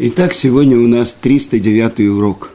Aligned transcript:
Итак, 0.00 0.32
сегодня 0.32 0.78
у 0.78 0.86
нас 0.86 1.12
309 1.12 2.08
урок. 2.16 2.52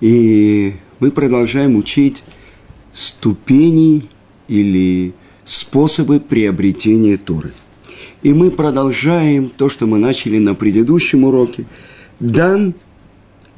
И 0.00 0.76
мы 1.00 1.10
продолжаем 1.10 1.76
учить 1.76 2.22
ступени 2.94 4.04
или 4.48 5.12
способы 5.44 6.18
приобретения 6.18 7.18
Торы. 7.18 7.52
И 8.22 8.32
мы 8.32 8.50
продолжаем 8.50 9.50
то, 9.54 9.68
что 9.68 9.86
мы 9.86 9.98
начали 9.98 10.38
на 10.38 10.54
предыдущем 10.54 11.24
уроке. 11.24 11.66
Дан 12.20 12.72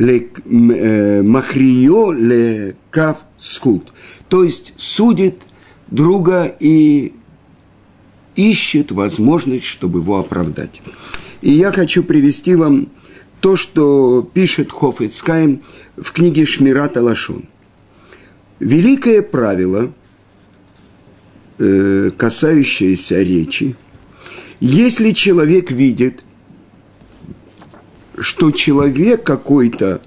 э, 0.01 1.23
махрио 1.23 2.11
ле 2.11 2.75
кав 2.91 3.19
скут. 3.39 3.93
То 4.29 4.43
есть 4.43 4.75
судит 4.77 5.37
друга 5.87 6.53
и 6.59 7.13
ищет 8.35 8.91
возможность, 8.91 9.67
чтобы 9.67 10.01
его 10.01 10.19
оправдать. 10.19 10.83
И 11.41 11.53
я 11.53 11.71
хочу 11.71 12.03
привести 12.03 12.55
вам 12.55 12.89
то, 13.41 13.57
что 13.57 14.29
пишет 14.35 14.73
Хофицкайм 14.73 15.63
в 15.97 16.13
книге 16.13 16.45
Шмират 16.45 16.97
Алашон. 16.97 17.45
Великое 18.59 19.23
правило, 19.23 19.93
э, 21.59 22.11
касающееся 22.17 23.23
речи, 23.23 23.77
если 24.59 25.13
человек 25.13 25.71
видит, 25.71 26.25
что 28.19 28.51
человек 28.51 29.23
какой-то 29.23 30.03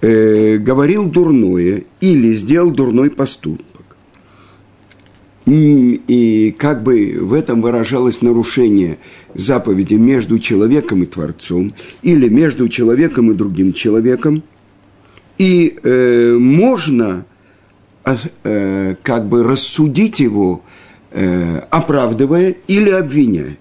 э, 0.00 0.56
говорил 0.56 1.04
дурное 1.04 1.84
или 2.00 2.34
сделал 2.34 2.70
дурной 2.70 3.10
поступок, 3.10 3.65
и 5.46 6.54
как 6.58 6.82
бы 6.82 7.18
в 7.20 7.32
этом 7.32 7.62
выражалось 7.62 8.20
нарушение 8.20 8.98
заповеди 9.34 9.94
между 9.94 10.38
человеком 10.38 11.04
и 11.04 11.06
Творцом, 11.06 11.72
или 12.02 12.28
между 12.28 12.68
человеком 12.68 13.30
и 13.30 13.34
другим 13.34 13.72
человеком. 13.72 14.42
И 15.38 15.78
э, 15.82 16.36
можно 16.38 17.26
э, 18.42 18.96
как 19.02 19.28
бы 19.28 19.44
рассудить 19.44 20.18
его, 20.18 20.62
э, 21.12 21.58
оправдывая 21.70 22.56
или 22.66 22.90
обвиняя. 22.90 23.56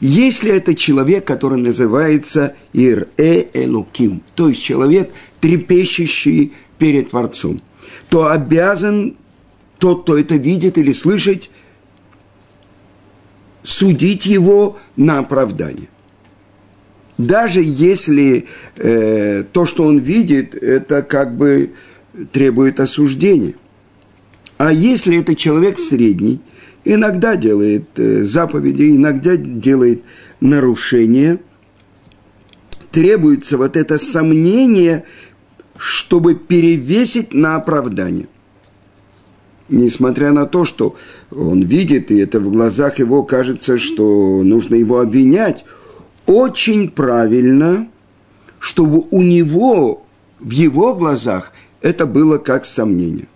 Если 0.00 0.52
это 0.52 0.76
человек, 0.76 1.24
который 1.24 1.58
называется 1.58 2.54
Ир-э 2.72 3.46
Элуким, 3.52 4.22
то 4.36 4.48
есть 4.48 4.62
человек, 4.62 5.10
трепещущий 5.40 6.52
перед 6.78 7.10
Творцом, 7.10 7.60
то 8.08 8.30
обязан 8.30 9.16
тот, 9.78 10.02
кто 10.02 10.18
это 10.18 10.36
видит 10.36 10.78
или 10.78 10.92
слышит, 10.92 11.50
судить 13.62 14.26
его 14.26 14.78
на 14.96 15.18
оправдание. 15.18 15.88
Даже 17.16 17.60
если 17.62 18.46
э, 18.76 19.44
то, 19.52 19.66
что 19.66 19.84
он 19.84 19.98
видит, 19.98 20.54
это 20.54 21.02
как 21.02 21.36
бы 21.36 21.72
требует 22.32 22.78
осуждения. 22.80 23.54
А 24.56 24.72
если 24.72 25.18
это 25.18 25.34
человек 25.34 25.78
средний, 25.78 26.40
иногда 26.84 27.36
делает 27.36 27.86
э, 27.96 28.24
заповеди, 28.24 28.96
иногда 28.96 29.36
делает 29.36 30.02
нарушения, 30.40 31.40
требуется 32.92 33.58
вот 33.58 33.76
это 33.76 33.98
сомнение, 33.98 35.04
чтобы 35.76 36.34
перевесить 36.36 37.34
на 37.34 37.56
оправдание– 37.56 38.28
несмотря 39.68 40.32
на 40.32 40.46
то, 40.46 40.64
что 40.64 40.96
он 41.30 41.62
видит, 41.62 42.10
и 42.10 42.18
это 42.18 42.40
в 42.40 42.50
глазах 42.50 42.98
его 42.98 43.22
кажется, 43.22 43.78
что 43.78 44.42
нужно 44.42 44.74
его 44.74 45.00
обвинять, 45.00 45.64
очень 46.26 46.88
правильно, 46.88 47.88
чтобы 48.58 49.04
у 49.10 49.22
него, 49.22 50.02
в 50.40 50.50
его 50.50 50.94
глазах, 50.94 51.52
это 51.80 52.06
было 52.06 52.38
как 52.38 52.64
сомнение. 52.64 53.28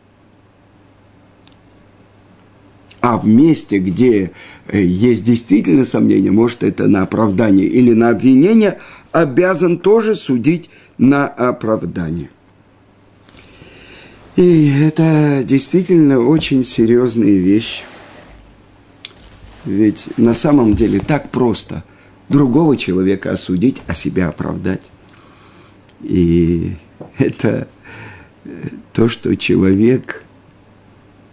А 3.01 3.19
в 3.19 3.27
месте, 3.27 3.79
где 3.79 4.31
э, 4.69 4.81
есть 4.81 5.25
действительно 5.25 5.85
сомнение, 5.85 6.31
может, 6.31 6.63
это 6.63 6.87
на 6.87 7.03
оправдание 7.03 7.67
или 7.67 7.93
на 7.93 8.11
обвинение, 8.11 8.79
обязан 9.11 9.79
тоже 9.79 10.15
судить 10.15 10.71
на 10.99 11.27
оправдание– 11.27 12.31
и 14.37 14.71
это 14.81 15.43
действительно 15.45 16.21
очень 16.21 16.65
серьезная 16.65 17.37
вещь. 17.37 17.85
Ведь 19.67 20.09
на 20.17 20.33
самом 20.33 20.75
деле 20.75 21.01
так 21.01 21.31
просто 21.31 21.85
другого 22.29 22.77
человека 22.77 23.31
осудить, 23.31 23.83
а 23.87 23.95
себя 23.95 24.29
оправдать. 24.29 24.91
И 26.01 26.77
это 27.19 27.69
то, 28.95 29.09
что 29.09 29.37
человек, 29.37 30.25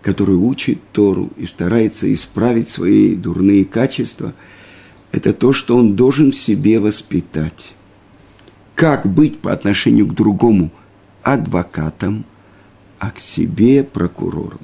который 0.02 0.36
учит 0.36 0.80
Тору 0.92 1.32
и 1.38 1.46
старается 1.46 2.12
исправить 2.14 2.68
свои 2.68 3.16
дурные 3.16 3.64
качества, 3.64 4.34
это 5.12 5.34
то, 5.34 5.54
что 5.54 5.78
он 5.78 5.96
должен 5.96 6.32
в 6.32 6.36
себе 6.36 6.80
воспитать. 6.80 7.74
Как 8.76 9.08
быть 9.08 9.40
по 9.40 9.54
отношению 9.54 10.06
к 10.06 10.14
другому 10.14 10.70
адвокатом– 11.24 12.26
а 13.00 13.12
к 13.12 13.20
себе 13.20 13.84
прокурором. 13.84 14.60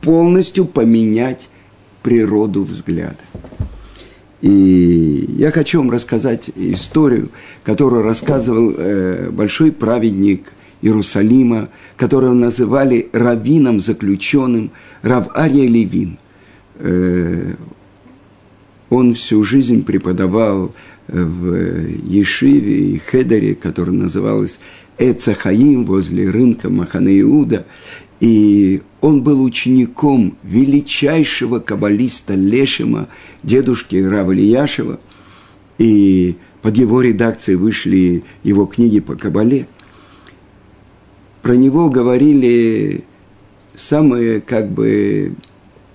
Полностью 0.00 0.66
поменять 0.66 1.50
природу 2.02 2.62
взгляда. 2.62 3.16
И 4.40 5.26
я 5.36 5.50
хочу 5.50 5.78
вам 5.78 5.90
рассказать 5.90 6.50
историю, 6.54 7.30
которую 7.62 8.02
рассказывал 8.02 8.74
э, 8.76 9.28
большой 9.30 9.70
праведник 9.70 10.52
Иерусалима, 10.80 11.68
которого 11.96 12.32
называли 12.32 13.08
раввином 13.12 13.80
заключенным, 13.80 14.70
Рав 15.02 15.28
Ария 15.36 15.68
Левин. 15.68 16.18
Э, 16.76 17.54
он 18.90 19.14
всю 19.14 19.42
жизнь 19.44 19.84
преподавал 19.84 20.74
в 21.08 21.88
Ешиве 22.06 22.94
и 22.94 22.98
Хедере, 22.98 23.54
которая 23.54 23.94
называлась 23.94 24.60
Эцахаим 24.98 25.86
возле 25.86 26.28
рынка 26.28 26.68
Махана 26.68 27.18
Иуда, 27.20 27.66
и 28.18 28.82
он 29.00 29.22
был 29.22 29.42
учеником 29.42 30.36
величайшего 30.42 31.58
каббалиста 31.58 32.34
Лешима, 32.34 33.08
дедушки 33.42 33.96
Рава 33.96 34.32
Ильяшева, 34.32 35.00
и 35.78 36.36
под 36.60 36.76
его 36.76 37.00
редакцией 37.00 37.56
вышли 37.56 38.24
его 38.42 38.66
книги 38.66 39.00
по 39.00 39.14
кабале. 39.14 39.66
Про 41.40 41.54
него 41.54 41.88
говорили 41.88 43.04
самые, 43.74 44.42
как 44.42 44.70
бы, 44.70 45.32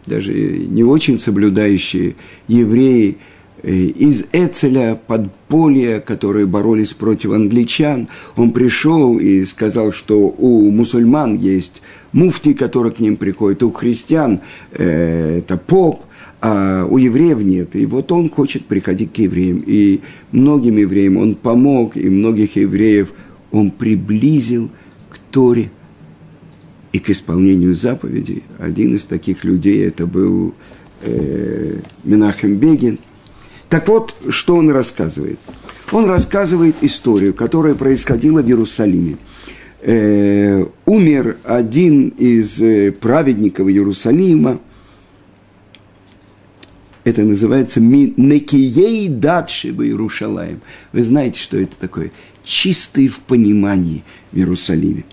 даже 0.05 0.33
не 0.33 0.83
очень 0.83 1.19
соблюдающие 1.19 2.15
евреи– 2.47 3.17
Э, 3.65 3.71
из 3.73 4.25
Эцеля, 4.31 4.99
подполья, 5.07 5.99
которые 5.99 6.45
боролись 6.45 6.93
против 6.93 7.31
англичан, 7.31 8.09
он 8.35 8.51
пришел 8.51 9.17
и 9.17 9.43
сказал, 9.43 9.91
что 9.91 10.19
у 10.19 10.69
мусульман 10.69 11.37
есть 11.37 11.81
муфти, 12.11 12.53
который 12.53 12.91
к 12.91 12.99
ним 12.99 13.17
приходит, 13.17 13.63
у 13.63 13.71
христиан 13.71 14.41
э, 14.71 15.39
это 15.39 15.57
поп, 15.57 16.03
а 16.41 16.85
у 16.85 16.99
евреев 16.99 17.39
нет. 17.39 17.75
И 17.75 17.87
вот 17.87 18.11
он 18.11 18.29
хочет 18.29 18.65
приходить 18.65 19.11
к 19.13 19.17
евреям. 19.17 19.63
И 19.65 20.01
многим 20.31 20.77
евреям 20.77 21.17
он 21.17 21.33
помог, 21.33 21.97
и 21.97 22.07
многих 22.07 22.57
евреев 22.57 23.13
он 23.51 23.71
приблизил 23.71 24.69
к 25.09 25.17
Торе 25.31 25.71
и 26.95 26.99
к 26.99 27.09
исполнению 27.09 27.75
заповедей. 27.75 28.43
Один 28.57 28.95
из 28.95 29.05
таких 29.05 29.43
людей 29.43 29.85
это 29.85 30.05
был 30.05 30.53
э, 31.01 31.79
Минахем 32.03 32.55
Бегин– 32.55 32.99
так 33.69 33.87
вот, 33.87 34.15
что 34.29 34.55
он 34.55 34.69
рассказывает? 34.69 35.39
Он 35.91 36.05
рассказывает 36.05 36.77
историю, 36.81 37.33
которая 37.33 37.75
происходила 37.75 38.41
в 38.41 38.47
Иерусалиме. 38.47 39.17
Э, 39.81 40.65
умер 40.85 41.37
один 41.43 42.09
из 42.09 42.61
э, 42.61 42.91
праведников 42.91 43.67
Иерусалима, 43.67 44.59
это 47.03 47.21
называется 47.21 47.79
«Некией 47.81 49.09
датши 49.09 49.71
в 49.71 49.83
Иерушалаем». 49.83 50.61
Вы 50.91 51.03
знаете, 51.03 51.39
что 51.39 51.57
это 51.57 51.75
такое? 51.79 52.11
Чистый 52.43 53.07
в 53.07 53.19
понимании 53.19 54.03
в 54.31 54.37
Иерусалиме. 54.37 55.03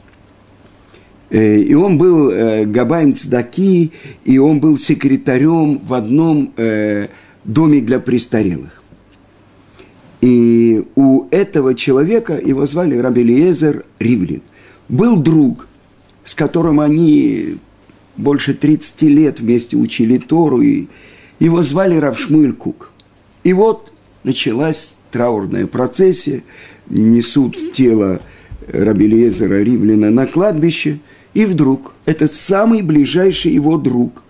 Э, 1.33 1.57
и 1.57 1.73
он 1.73 1.97
был 1.97 2.31
э, 2.31 2.67
Габаем 2.67 3.15
Цдаки, 3.15 3.91
и 4.25 4.39
он 4.39 4.61
был 4.61 4.77
секретарем 4.77 5.79
в 5.79 5.95
одном 5.95 6.53
э, 6.59 7.09
домик 7.45 7.87
для 7.87 7.99
престарелых. 8.01 8.83
И 10.21 10.85
у 10.95 11.27
этого 11.31 11.75
человека, 11.75 12.39
его 12.39 12.67
звали 12.67 12.97
Рабелиезер 12.97 13.85
Ривлин, 13.99 14.43
был 14.91 15.17
друг, 15.17 15.67
с 16.25 16.35
которым 16.35 16.81
они 16.81 17.57
больше 18.17 18.53
30 18.53 19.03
лет 19.03 19.41
вместе 19.41 19.79
учили 19.79 20.19
Тору, 20.19 20.61
и 20.61 20.87
его 21.41 21.63
звали 21.63 21.97
Равшмуэль 21.97 22.53
Кук. 22.53 22.91
И 23.43 23.55
вот 23.55 23.91
началась 24.23 24.97
траурная 25.11 25.67
процессия, 25.67 26.43
несут 26.91 27.73
тело 27.73 28.21
Рабелезера 28.69 29.63
Ривлина 29.63 30.11
на 30.11 30.27
кладбище, 30.27 31.01
и 31.35 31.45
вдруг 31.45 31.95
этот 32.05 32.33
самый 32.33 32.83
ближайший 32.83 33.53
его 33.53 33.79
друг, 33.79 34.23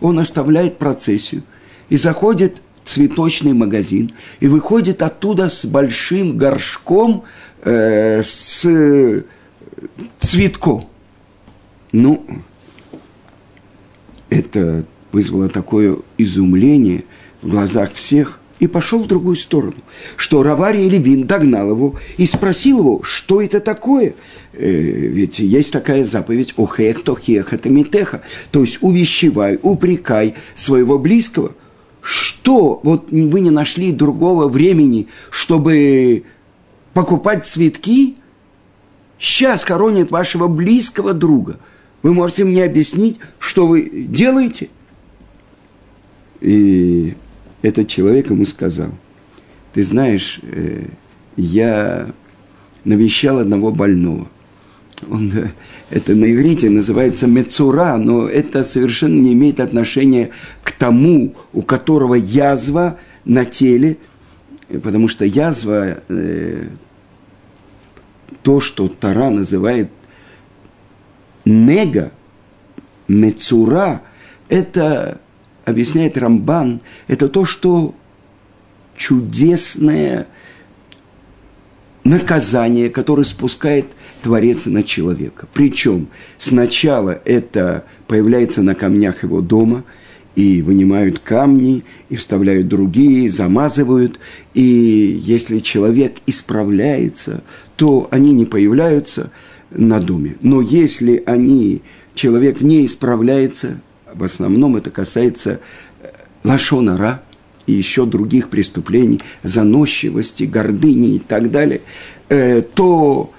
он 0.00 0.18
оставляет 0.18 0.78
процессию 0.78 1.42
и 1.88 1.96
заходит 1.96 2.62
в 2.84 2.88
цветочный 2.88 3.52
магазин 3.52 4.12
и 4.40 4.48
выходит 4.48 5.02
оттуда 5.02 5.48
с 5.48 5.64
большим 5.64 6.36
горшком 6.36 7.24
э, 7.62 8.22
с 8.22 8.66
цветком. 10.20 10.88
Ну, 11.92 12.26
это 14.28 14.84
вызвало 15.12 15.48
такое 15.48 15.98
изумление 16.18 17.04
в 17.42 17.48
глазах 17.48 17.92
всех 17.92 18.40
и 18.58 18.66
пошел 18.66 19.02
в 19.02 19.06
другую 19.06 19.36
сторону. 19.36 19.76
Что 20.16 20.42
Равари 20.42 20.88
Левин 20.88 21.26
догнал 21.26 21.70
его 21.70 21.94
и 22.16 22.26
спросил 22.26 22.78
его, 22.78 23.02
что 23.02 23.40
это 23.40 23.60
такое. 23.60 24.14
Э, 24.52 24.68
ведь 24.68 25.38
есть 25.38 25.72
такая 25.72 26.04
заповедь 26.04 26.54
«Охех 26.56 27.02
тохех 27.02 27.52
митеха», 27.66 28.22
то 28.50 28.60
есть 28.60 28.78
увещевай, 28.80 29.58
упрекай 29.62 30.34
своего 30.54 30.98
близкого. 30.98 31.52
Что 32.00 32.80
вот 32.82 33.10
вы 33.10 33.40
не 33.40 33.50
нашли 33.50 33.92
другого 33.92 34.48
времени, 34.48 35.08
чтобы 35.30 36.22
покупать 36.94 37.46
цветки? 37.46 38.16
Сейчас 39.18 39.64
хоронят 39.64 40.10
вашего 40.10 40.46
близкого 40.46 41.12
друга. 41.12 41.58
Вы 42.02 42.14
можете 42.14 42.44
мне 42.44 42.62
объяснить, 42.62 43.18
что 43.38 43.66
вы 43.66 43.90
делаете? 43.90 44.68
И 46.40 47.16
этот 47.66 47.88
человек 47.88 48.30
ему 48.30 48.44
сказал, 48.46 48.90
ты 49.72 49.82
знаешь, 49.82 50.38
э, 50.42 50.84
я 51.36 52.08
навещал 52.84 53.40
одного 53.40 53.72
больного. 53.72 54.28
Он, 55.10 55.32
это 55.90 56.14
на 56.14 56.32
иврите 56.32 56.70
называется 56.70 57.26
мецура, 57.26 57.96
но 57.96 58.28
это 58.28 58.62
совершенно 58.62 59.20
не 59.20 59.32
имеет 59.32 59.58
отношения 59.58 60.30
к 60.62 60.72
тому, 60.72 61.34
у 61.52 61.62
которого 61.62 62.14
язва 62.14 62.98
на 63.24 63.44
теле, 63.44 63.98
потому 64.68 65.08
что 65.08 65.24
язва, 65.24 65.98
э, 66.08 66.68
то, 68.42 68.60
что 68.60 68.88
Тара 68.88 69.28
называет 69.30 69.90
нега, 71.44 72.12
мецура, 73.08 74.02
это 74.48 75.20
объясняет 75.66 76.16
Рамбан, 76.16 76.80
это 77.08 77.28
то, 77.28 77.44
что 77.44 77.94
чудесное 78.96 80.26
наказание, 82.04 82.88
которое 82.88 83.24
спускает 83.24 83.86
Творец 84.22 84.66
на 84.66 84.82
человека. 84.82 85.46
Причем 85.52 86.08
сначала 86.38 87.20
это 87.24 87.84
появляется 88.06 88.62
на 88.62 88.74
камнях 88.74 89.24
его 89.24 89.42
дома, 89.42 89.84
и 90.36 90.60
вынимают 90.60 91.18
камни, 91.18 91.82
и 92.10 92.16
вставляют 92.16 92.68
другие, 92.68 93.30
замазывают. 93.30 94.20
И 94.52 95.18
если 95.22 95.60
человек 95.60 96.16
исправляется, 96.26 97.42
то 97.76 98.06
они 98.10 98.34
не 98.34 98.44
появляются 98.44 99.32
на 99.70 99.98
доме. 99.98 100.36
Но 100.42 100.60
если 100.60 101.22
они, 101.24 101.80
человек 102.14 102.60
не 102.60 102.84
исправляется, 102.84 103.80
в 104.16 104.24
основном 104.24 104.76
это 104.76 104.90
касается 104.90 105.60
э, 106.00 106.08
лашонара 106.44 107.22
и 107.66 107.72
еще 107.72 108.06
других 108.06 108.48
преступлений, 108.48 109.20
заносчивости, 109.42 110.44
гордыни 110.44 111.16
и 111.16 111.18
так 111.18 111.50
далее, 111.50 111.80
э, 112.28 112.62
то 112.62 113.32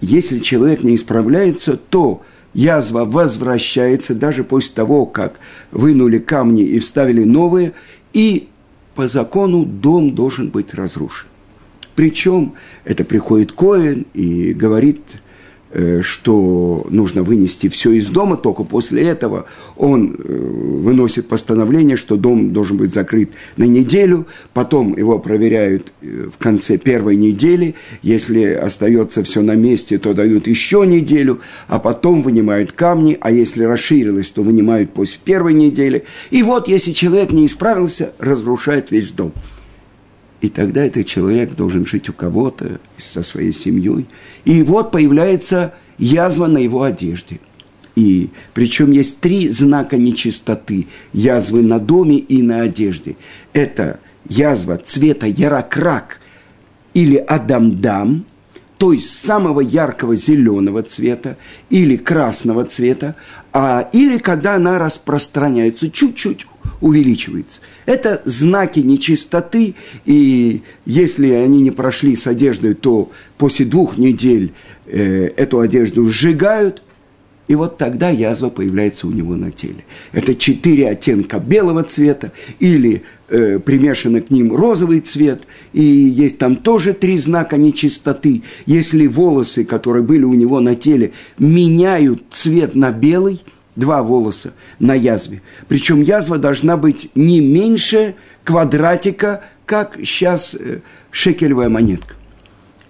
если 0.00 0.38
человек 0.38 0.82
не 0.82 0.94
исправляется, 0.94 1.76
то 1.76 2.22
язва 2.52 3.04
возвращается 3.04 4.14
даже 4.14 4.44
после 4.44 4.74
того, 4.74 5.06
как 5.06 5.38
вынули 5.70 6.18
камни 6.18 6.62
и 6.62 6.78
вставили 6.78 7.24
новые, 7.24 7.72
и 8.12 8.48
по 8.94 9.08
закону 9.08 9.64
дом 9.64 10.14
должен 10.14 10.48
быть 10.48 10.74
разрушен. 10.74 11.28
Причем 11.94 12.54
это 12.84 13.04
приходит 13.04 13.52
Коэн 13.52 14.06
и 14.12 14.52
говорит 14.52 15.22
что 16.02 16.86
нужно 16.90 17.22
вынести 17.22 17.68
все 17.68 17.92
из 17.92 18.08
дома, 18.08 18.36
только 18.36 18.62
после 18.62 19.02
этого 19.02 19.46
он 19.76 20.16
э, 20.18 20.32
выносит 20.32 21.28
постановление, 21.28 21.96
что 21.96 22.16
дом 22.16 22.52
должен 22.52 22.76
быть 22.76 22.94
закрыт 22.94 23.30
на 23.56 23.64
неделю, 23.64 24.26
потом 24.54 24.96
его 24.96 25.18
проверяют 25.18 25.92
э, 26.00 26.28
в 26.32 26.42
конце 26.42 26.78
первой 26.78 27.16
недели, 27.16 27.74
если 28.02 28.44
остается 28.44 29.22
все 29.22 29.42
на 29.42 29.54
месте, 29.54 29.98
то 29.98 30.14
дают 30.14 30.46
еще 30.46 30.86
неделю, 30.86 31.40
а 31.68 31.78
потом 31.78 32.22
вынимают 32.22 32.72
камни, 32.72 33.18
а 33.20 33.30
если 33.30 33.64
расширилось, 33.64 34.30
то 34.30 34.42
вынимают 34.42 34.92
после 34.92 35.18
первой 35.22 35.52
недели. 35.52 36.04
И 36.30 36.42
вот, 36.42 36.68
если 36.68 36.92
человек 36.92 37.32
не 37.32 37.46
исправился, 37.46 38.12
разрушает 38.18 38.90
весь 38.90 39.12
дом. 39.12 39.32
И 40.40 40.48
тогда 40.48 40.84
этот 40.84 41.06
человек 41.06 41.54
должен 41.54 41.86
жить 41.86 42.08
у 42.08 42.12
кого-то 42.12 42.80
со 42.98 43.22
своей 43.22 43.52
семьей. 43.52 44.06
И 44.44 44.62
вот 44.62 44.90
появляется 44.92 45.74
язва 45.98 46.46
на 46.46 46.58
его 46.58 46.82
одежде. 46.82 47.40
И 47.94 48.28
причем 48.52 48.90
есть 48.90 49.20
три 49.20 49.48
знака 49.48 49.96
нечистоты. 49.96 50.86
Язвы 51.12 51.62
на 51.62 51.78
доме 51.78 52.18
и 52.18 52.42
на 52.42 52.60
одежде. 52.60 53.16
Это 53.54 53.98
язва 54.28 54.76
цвета 54.76 55.26
ярокрак 55.26 56.20
или 56.92 57.16
адамдам, 57.16 58.24
то 58.78 58.92
есть 58.92 59.10
самого 59.10 59.60
яркого 59.60 60.16
зеленого 60.16 60.82
цвета 60.82 61.36
или 61.70 61.96
красного 61.96 62.64
цвета, 62.64 63.14
а, 63.52 63.88
или 63.92 64.18
когда 64.18 64.56
она 64.56 64.78
распространяется 64.78 65.90
чуть-чуть 65.90 66.46
увеличивается. 66.80 67.60
Это 67.86 68.22
знаки 68.24 68.80
нечистоты, 68.80 69.74
и 70.04 70.62
если 70.84 71.30
они 71.30 71.62
не 71.62 71.70
прошли 71.70 72.16
с 72.16 72.26
одеждой, 72.26 72.74
то 72.74 73.10
после 73.38 73.66
двух 73.66 73.98
недель 73.98 74.52
э, 74.86 75.30
эту 75.36 75.60
одежду 75.60 76.08
сжигают, 76.08 76.82
и 77.48 77.54
вот 77.54 77.78
тогда 77.78 78.10
язва 78.10 78.50
появляется 78.50 79.06
у 79.06 79.12
него 79.12 79.36
на 79.36 79.52
теле. 79.52 79.84
Это 80.12 80.34
четыре 80.34 80.88
оттенка 80.88 81.38
белого 81.38 81.84
цвета 81.84 82.32
или 82.58 83.04
э, 83.28 83.60
примешанный 83.60 84.20
к 84.20 84.30
ним 84.30 84.52
розовый 84.54 84.98
цвет. 84.98 85.42
И 85.72 85.82
есть 85.82 86.38
там 86.38 86.56
тоже 86.56 86.92
три 86.92 87.16
знака 87.18 87.56
нечистоты. 87.56 88.42
Если 88.66 89.06
волосы, 89.06 89.64
которые 89.64 90.02
были 90.02 90.24
у 90.24 90.34
него 90.34 90.58
на 90.58 90.74
теле, 90.74 91.12
меняют 91.38 92.24
цвет 92.30 92.74
на 92.74 92.90
белый– 92.90 93.40
два 93.76 94.02
волоса 94.02 94.54
на 94.78 94.94
язве. 94.94 95.42
Причем 95.68 96.00
язва 96.00 96.38
должна 96.38 96.76
быть 96.76 97.10
не 97.14 97.40
меньше 97.40 98.16
квадратика, 98.42 99.44
как 99.66 99.98
сейчас 100.04 100.54
э, 100.54 100.80
шекелевая 101.10 101.68
монетка. 101.68 102.14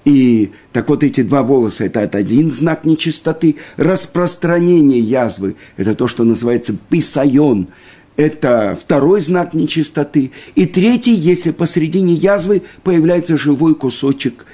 И 0.05 0.53
так 0.73 0.89
вот 0.89 1.03
эти 1.03 1.23
два 1.23 1.43
волоса– 1.43 1.85
это, 1.87 2.01
один 2.01 2.53
знак 2.53 2.85
нечистоты. 2.85 3.57
Распространение 3.77 5.01
язвы– 5.01 5.57
это 5.77 5.95
то, 5.95 6.07
что 6.07 6.23
называется 6.23 6.77
писайон. 6.89 7.69
Это 8.17 8.79
второй 8.81 9.21
знак 9.21 9.53
нечистоты. 9.53 10.31
И 10.55 10.67
третий, 10.67 11.13
если 11.13 11.51
посередине 11.51 12.15
язвы 12.15 12.63
появляется 12.85 13.37
живой 13.37 13.75
кусочек 13.75 14.47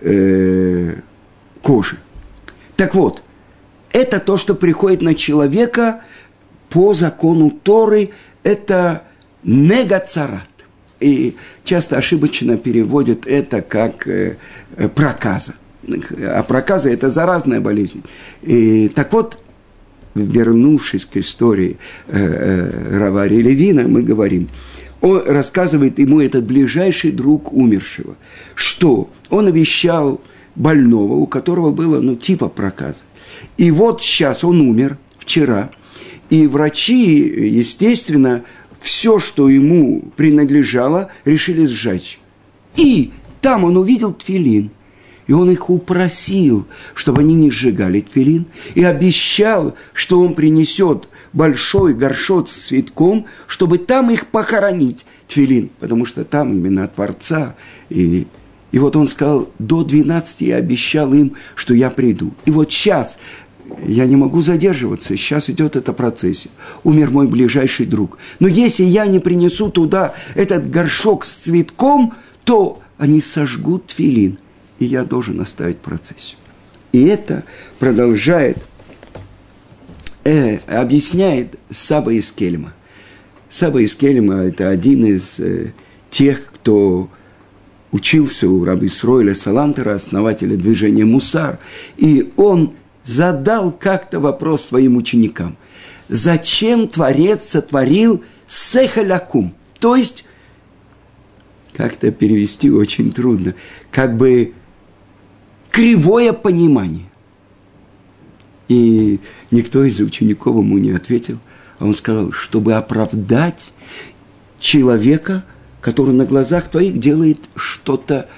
э, 0.00 0.94
кожи. 1.60 1.98
Так 2.76 2.94
вот– 2.94 3.22
это 3.92 4.20
то, 4.20 4.36
что 4.36 4.54
приходит 4.54 5.02
на 5.02 5.14
человека 5.14 6.02
по 6.68 6.94
закону 6.94 7.50
Торы, 7.50 8.10
это 8.42 9.02
негацарат. 9.42 10.48
И 11.00 11.36
часто 11.64 11.96
ошибочно 11.96 12.56
переводят 12.56 13.26
это 13.26 13.62
как 13.62 14.06
э, 14.06 14.36
э, 14.76 14.88
проказа. 14.88 15.54
А 16.22 16.42
проказа– 16.42 16.90
это 16.90 17.08
заразная 17.08 17.60
болезнь. 17.60 18.02
И, 18.42 18.88
так 18.88 19.12
вот, 19.12 19.38
вернувшись 20.14 21.06
к 21.06 21.16
истории 21.16 21.78
э, 22.08 22.98
Равари 22.98 23.42
Левина, 23.42 23.88
мы 23.88 24.02
говорим, 24.02 24.50
он 25.00 25.22
рассказывает 25.26 25.98
ему 25.98 26.20
этот 26.20 26.44
ближайший 26.44 27.12
друг 27.12 27.52
умершего, 27.52 28.16
что 28.54 29.08
он 29.30 29.46
навещал 29.46 30.20
больного, 30.54 31.14
у 31.14 31.26
которого 31.26 31.70
было, 31.70 32.00
ну, 32.00 32.16
типа 32.16 32.48
проказа. 32.48 33.04
И 33.56 33.70
вот 33.70 34.02
сейчас 34.02 34.44
он 34.44 34.60
умер, 34.60 34.98
вчера, 35.18 35.70
и 36.30 36.46
врачи, 36.46 37.16
естественно, 37.16 38.44
все, 38.80 39.18
что 39.18 39.48
ему 39.48 40.02
принадлежало, 40.16 41.10
решили 41.24 41.66
сжечь. 41.66 42.20
И 42.76 43.12
там 43.40 43.64
он 43.64 43.76
увидел 43.76 44.12
тфилин. 44.12 44.70
И 45.26 45.32
он 45.32 45.48
их 45.50 45.70
упросил, 45.70 46.66
чтобы 46.94 47.20
они 47.20 47.34
не 47.34 47.50
сжигали 47.50 48.00
тфилин. 48.00 48.46
И 48.74 48.82
обещал, 48.82 49.76
что 49.92 50.20
он 50.20 50.34
принесет 50.34 51.08
большой 51.32 51.94
горшок 51.94 52.48
с 52.48 52.66
цветком, 52.66 53.26
чтобы 53.46 53.78
там 53.78 54.10
их 54.10 54.26
похоронить, 54.26 55.06
Твилин, 55.28 55.70
потому 55.78 56.06
что 56.06 56.24
там 56.24 56.52
именно 56.52 56.88
Творца. 56.88 57.54
И, 57.88 58.26
и 58.72 58.78
вот 58.78 58.96
он 58.96 59.08
сказал, 59.08 59.48
до 59.58 59.82
12 59.82 60.42
я 60.42 60.56
обещал 60.56 61.12
им, 61.12 61.34
что 61.54 61.74
я 61.74 61.90
приду. 61.90 62.32
И 62.44 62.50
вот 62.50 62.70
сейчас 62.70 63.18
я 63.86 64.06
не 64.06 64.16
могу 64.16 64.40
задерживаться, 64.40 65.16
сейчас 65.16 65.50
идет 65.50 65.76
эта 65.76 65.92
процессия. 65.92 66.50
Умер 66.84 67.10
мой 67.10 67.26
ближайший 67.26 67.86
друг. 67.86 68.18
Но 68.38 68.48
если 68.48 68.84
я 68.84 69.06
не 69.06 69.18
принесу 69.18 69.70
туда 69.70 70.14
этот 70.34 70.70
горшок 70.70 71.24
с 71.24 71.34
цветком, 71.34 72.14
то 72.44 72.80
они 72.98 73.22
сожгут 73.22 73.86
твилин, 73.86 74.38
и 74.78 74.84
я 74.84 75.04
должен 75.04 75.40
оставить 75.40 75.78
процессию. 75.78 76.36
И 76.92 77.04
это 77.04 77.44
продолжает, 77.78 78.58
э, 80.24 80.58
объясняет 80.66 81.56
Саба 81.70 82.12
из 82.12 82.32
Кельма. 82.32 82.72
Саба 83.48 83.82
из 83.82 83.94
Кельма– 83.94 84.34
это 84.44 84.68
один 84.68 85.04
из 85.04 85.40
э, 85.40 85.72
тех, 86.10 86.52
кто 86.52 87.08
учился 87.92 88.48
у 88.48 88.64
раби 88.64 88.88
Сройля 88.88 89.34
Салантера, 89.34 89.94
основателя 89.94 90.56
движения 90.56 91.04
Мусар. 91.04 91.58
И 91.96 92.32
он 92.36 92.72
задал 93.04 93.72
как-то 93.72 94.20
вопрос 94.20 94.64
своим 94.64 94.96
ученикам. 94.96 95.56
Зачем 96.08 96.88
Творец 96.88 97.44
сотворил 97.44 98.22
сехалякум? 98.46 99.54
То 99.78 99.96
есть, 99.96 100.24
как-то 101.72 102.10
перевести 102.10 102.70
очень 102.70 103.12
трудно, 103.12 103.54
как 103.90 104.16
бы 104.16 104.52
кривое 105.70 106.32
понимание. 106.32 107.06
И 108.68 109.18
никто 109.50 109.82
из 109.82 110.00
учеников 110.00 110.56
ему 110.56 110.78
не 110.78 110.92
ответил. 110.92 111.38
А 111.78 111.86
он 111.86 111.94
сказал, 111.94 112.30
чтобы 112.32 112.74
оправдать 112.74 113.72
человека, 114.58 115.44
который 115.80 116.14
на 116.14 116.24
глазах 116.24 116.68
твоих 116.68 116.98
делает 116.98 117.38
что-то 117.54 118.28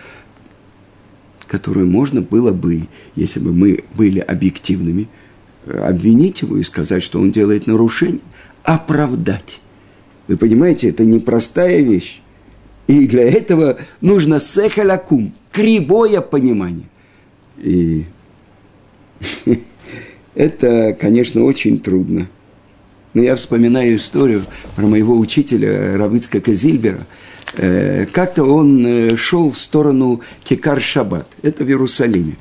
которую 1.53 1.87
можно 1.87 2.23
было 2.23 2.51
бы, 2.51 2.89
если 3.15 3.39
бы 3.39 3.53
мы 3.53 3.85
были 3.95 4.21
объективными, 4.21 5.09
обвинить 5.67 6.41
его 6.41 6.57
и 6.57 6.63
сказать, 6.63 7.03
что 7.03 7.21
он 7.21 7.31
делает 7.31 7.67
нарушение, 7.67 8.21
оправдать. 8.65 9.61
Вы 10.29 10.39
понимаете, 10.39 10.89
это 10.89 11.05
непростая 11.05 11.83
вещь. 11.83 12.23
И 12.87 13.07
для 13.07 13.25
этого 13.31 13.79
нужно 14.01 14.41
сехалякум, 14.41 15.35
кривое 15.53 16.23
понимание. 16.23 16.89
И 17.59 18.07
это, 20.35 20.97
конечно, 20.99 21.45
очень 21.45 21.81
трудно. 21.81 22.29
Но 23.13 23.21
я 23.21 23.37
вспоминаю 23.37 23.97
историю 23.97 24.43
про 24.75 24.87
моего 24.87 25.19
учителя 25.19 25.99
Равицка 25.99 26.41
Казильбера– 26.41 27.07
как-то 28.13 28.45
он 28.45 28.87
э, 28.87 29.17
шел 29.17 29.51
в 29.51 29.59
сторону 29.59 30.21
Кекар-Шаббат, 30.45 31.27
это 31.43 31.65
в 31.65 31.69
Иерусалиме. 31.69 32.37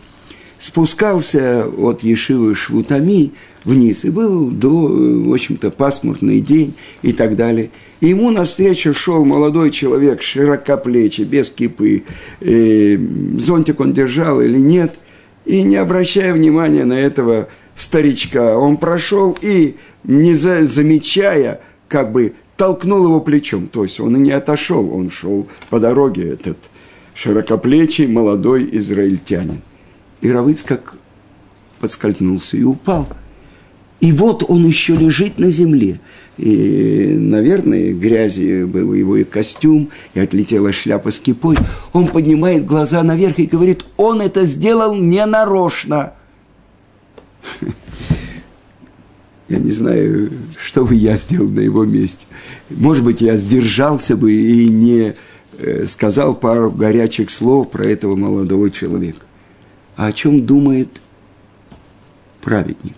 Спускался 0.58 1.66
от 1.66 2.04
Ешивы 2.04 2.56
Швутами 2.56 3.32
вниз, 3.64 4.06
и 4.06 4.10
был, 4.10 4.50
до, 4.50 4.70
в 4.70 5.34
общем-то, 5.34 5.72
пасмурный 5.72 6.40
день 6.40 6.76
и 7.02 7.14
так 7.14 7.36
далее. 7.36 7.72
И 8.00 8.10
ему 8.10 8.32
навстречу 8.32 8.94
шел 8.94 9.26
молодой 9.26 9.72
человек, 9.72 10.22
широкоплечий, 10.22 11.24
без 11.24 11.50
кипы. 11.50 12.04
Э, 12.40 12.98
зонтик 13.38 13.80
он 13.80 13.94
держал 13.94 14.42
или 14.42 14.58
нет. 14.58 14.96
И 15.46 15.64
не 15.64 15.76
обращая 15.76 16.34
внимания 16.34 16.86
на 16.86 16.94
этого 16.94 17.50
старичка, 17.76 18.58
он 18.58 18.78
прошел 18.78 19.38
и, 19.42 19.76
не 20.04 20.36
замечая, 20.36 21.62
как 21.88 22.12
бы 22.12 22.34
толкнул 22.62 23.06
его 23.06 23.20
плечом. 23.22 23.68
То 23.68 23.82
есть 23.82 24.00
он 24.00 24.18
и 24.18 24.20
не 24.20 24.30
отошел, 24.30 24.94
он 24.94 25.10
шел 25.10 25.48
по 25.72 25.80
дороге, 25.80 26.30
этот 26.30 26.58
широкоплечий 27.16 28.06
молодой 28.06 28.70
израильтянин. 28.74 29.64
И 30.22 30.32
Равыц 30.32 30.62
как 30.62 30.94
подскользнулся 31.80 32.58
и 32.58 32.64
упал. 32.64 33.08
И 34.00 34.12
вот 34.12 34.44
он 34.48 34.64
еще 34.64 34.96
лежит 34.96 35.40
на 35.40 35.50
земле. 35.50 36.00
И, 36.38 37.16
наверное, 37.18 37.94
грязи 37.94 38.66
был 38.66 38.94
его 38.94 39.18
и 39.18 39.24
костюм, 39.24 39.90
и 40.14 40.20
отлетела 40.20 40.72
шляпа 40.72 41.10
с 41.10 41.20
кипой. 41.20 41.58
Он 41.94 42.06
поднимает 42.06 42.68
глаза 42.68 43.02
наверх 43.02 43.40
и 43.40 43.48
говорит, 43.48 43.86
он 43.98 44.22
это 44.22 44.46
сделал 44.46 44.94
ненарочно. 44.94 46.14
Я 49.52 49.60
не 49.60 49.72
знаю, 49.72 50.32
что 50.58 50.86
бы 50.86 50.96
я 50.96 51.18
сделал 51.18 51.50
на 51.50 51.60
его 51.60 51.84
месте. 51.84 52.26
Может 52.70 53.04
быть, 53.04 53.20
я 53.20 53.36
сдержался 53.36 54.16
бы 54.16 54.32
и 54.32 54.70
не 54.70 55.14
э, 55.58 55.88
сказал 55.88 56.36
пару 56.36 56.72
горячих 56.72 57.30
слов 57.30 57.70
про 57.70 57.84
этого 57.84 58.16
молодого 58.16 58.72
человека. 58.72 59.26
А 59.98 60.08
о 60.08 60.14
чем 60.14 60.46
думает 60.46 61.02
праведник? 62.42 62.96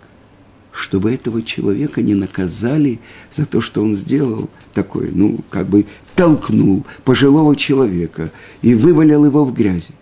Чтобы 0.72 1.12
этого 1.12 1.42
человека 1.42 2.04
не 2.04 2.14
наказали 2.14 3.00
за 3.32 3.48
то, 3.48 3.60
что 3.60 3.82
он 3.82 3.96
сделал 3.96 4.48
такое, 4.76 5.10
ну, 5.12 5.40
как 5.50 5.66
бы 5.66 5.88
толкнул 6.14 6.86
пожилого 7.04 7.56
человека 7.56 8.30
и 8.62 8.76
вывалил 8.76 9.26
его 9.26 9.44
в 9.44 9.56
грязи. 9.56 9.96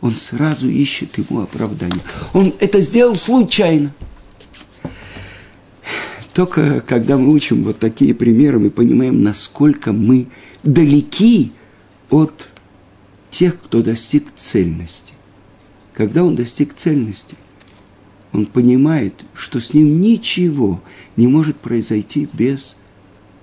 Он 0.00 0.14
сразу 0.14 0.66
ищет 0.66 1.18
ему 1.18 1.42
оправдание. 1.42 2.00
Он 2.32 2.54
это 2.58 2.80
сделал 2.80 3.16
случайно. 3.16 3.92
Только 6.32 6.80
когда 6.80 7.18
мы 7.18 7.32
учим 7.32 7.64
вот 7.64 7.78
такие 7.78 8.14
примеры, 8.14 8.58
мы 8.58 8.70
понимаем, 8.70 9.22
насколько 9.22 9.92
мы 9.92 10.28
далеки 10.62 11.52
от 12.08 12.48
тех, 13.30 13.60
кто 13.60 13.82
достиг 13.82 14.28
цельности. 14.36 15.14
Когда 15.92 16.24
он 16.24 16.36
достиг 16.36 16.74
цельности, 16.74 17.36
он 18.32 18.46
понимает, 18.46 19.24
что 19.34 19.60
с 19.60 19.74
ним 19.74 20.00
ничего 20.00 20.80
не 21.16 21.26
может 21.26 21.58
произойти 21.58 22.28
без 22.32 22.76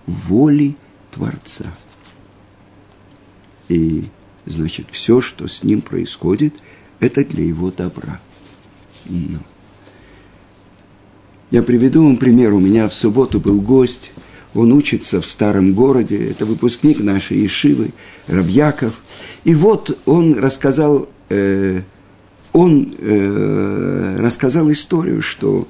воли 0.06 0.78
Творца. 1.12 1.66
И, 3.68 4.06
значит, 4.46 4.88
все, 4.92 5.20
что 5.20 5.48
с 5.48 5.64
ним 5.64 5.82
происходит, 5.82 6.56
это 7.02 7.26
для 7.26 7.44
его 7.44 7.70
добра. 7.70 8.22
Но. 9.06 9.40
Я 11.50 11.64
приведу 11.64 12.04
вам 12.04 12.18
пример. 12.18 12.54
У 12.54 12.60
меня 12.60 12.90
в 12.90 12.94
субботу 12.94 13.40
был 13.40 13.62
гость, 13.62 14.12
он 14.54 14.74
учится 14.74 15.22
в 15.22 15.26
старом 15.26 15.74
городе, 15.74 16.32
это 16.32 16.46
выпускник 16.46 17.00
нашей 17.00 17.38
Ешивы, 17.38 17.92
Рабьяков. 18.28 19.02
И 19.46 19.56
вот 19.56 19.98
он 20.06 20.38
рассказал, 20.38 21.08
э, 21.30 21.84
он 22.52 22.94
э, 22.98 24.18
рассказал 24.20 24.70
историю, 24.74 25.22
что 25.22 25.70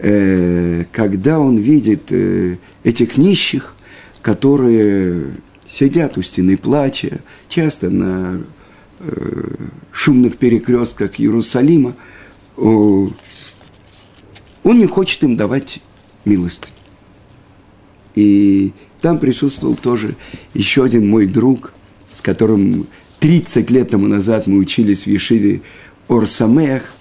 э, 0.00 0.86
когда 0.90 1.38
он 1.38 1.58
видит 1.58 2.10
э, 2.10 2.56
этих 2.82 3.16
нищих, 3.16 3.76
которые 4.22 5.36
сидят 5.68 6.18
у 6.18 6.22
стены 6.22 6.56
плача, 6.56 7.20
часто 7.48 7.90
на 7.90 8.40
э, 8.98 9.54
шумных 9.92 10.36
перекрестках 10.36 11.20
Иерусалима, 11.20 11.94
он 14.66 14.80
не 14.80 14.86
хочет 14.86 15.22
им 15.22 15.36
давать 15.36 15.78
милость. 16.24 16.64
И 18.16 18.72
там 19.00 19.20
присутствовал 19.20 19.76
тоже 19.76 20.16
еще 20.54 20.82
один 20.82 21.08
мой 21.08 21.28
друг, 21.28 21.72
с 22.12 22.20
которым 22.20 22.88
30 23.20 23.70
лет 23.70 23.90
тому 23.90 24.08
назад 24.08 24.48
мы 24.48 24.58
учились 24.58 25.04
в 25.04 25.06
Ешиве 25.06 25.62
Орсамех. 26.08 26.92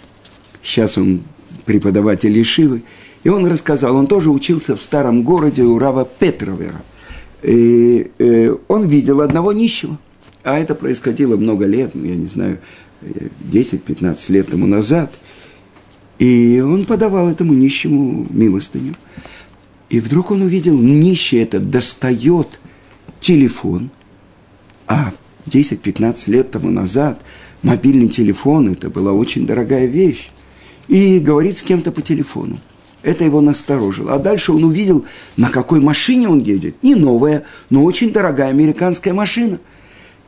Сейчас 0.61 0.99
он 0.99 1.21
преподаватель 1.65 2.37
Ешивы. 2.37 2.83
И 3.23 3.29
он 3.29 3.47
рассказал, 3.47 3.95
он 3.95 4.05
тоже 4.05 4.29
учился 4.29 4.75
в 4.75 4.81
старом 4.81 5.23
городе 5.23 5.63
у 5.63 5.79
Рава 5.79 6.05
Петровера. 6.05 6.83
И 7.41 8.11
э, 8.19 8.55
он 8.67 8.87
видел 8.87 9.21
одного 9.21 9.53
нищего. 9.53 9.97
А 10.43 10.59
это 10.59 10.75
происходило 10.75 11.35
много 11.35 11.65
лет, 11.65 11.95
ну, 11.95 12.05
я 12.05 12.15
не 12.15 12.27
знаю, 12.27 12.59
10-15 13.51 14.31
лет 14.31 14.49
тому 14.51 14.67
назад– 14.67 15.11
и 16.19 16.61
он 16.65 16.85
подавал 16.85 17.29
этому 17.29 17.53
нищему 17.53 18.25
милостыню. 18.29 18.93
И 19.89 19.99
вдруг 19.99 20.31
он 20.31 20.41
увидел, 20.41 20.77
нищий 20.77 21.37
этот 21.37 21.69
достает 21.69 22.59
телефон, 23.19 23.89
а 24.87 25.11
10-15 25.47 26.31
лет 26.31 26.51
тому 26.51 26.71
назад 26.71 27.21
мобильный 27.61 28.07
телефон– 28.07 28.69
это 28.71 28.89
была 28.89 29.13
очень 29.13 29.45
дорогая 29.45 29.85
вещь, 29.85 30.29
и 30.87 31.19
говорит 31.19 31.57
с 31.57 31.63
кем-то 31.63 31.91
по 31.91 32.01
телефону. 32.01 32.57
Это 33.01 33.23
его 33.23 33.41
насторожило. 33.41 34.13
А 34.13 34.19
дальше 34.19 34.51
он 34.51 34.63
увидел, 34.63 35.05
на 35.37 35.49
какой 35.49 35.79
машине 35.79 36.27
он 36.27 36.39
едет. 36.39 36.81
Не 36.81 36.95
новая, 36.95 37.43
но 37.69 37.83
очень 37.83 38.11
дорогая 38.11 38.49
американская 38.49 39.13
машина. 39.13 39.59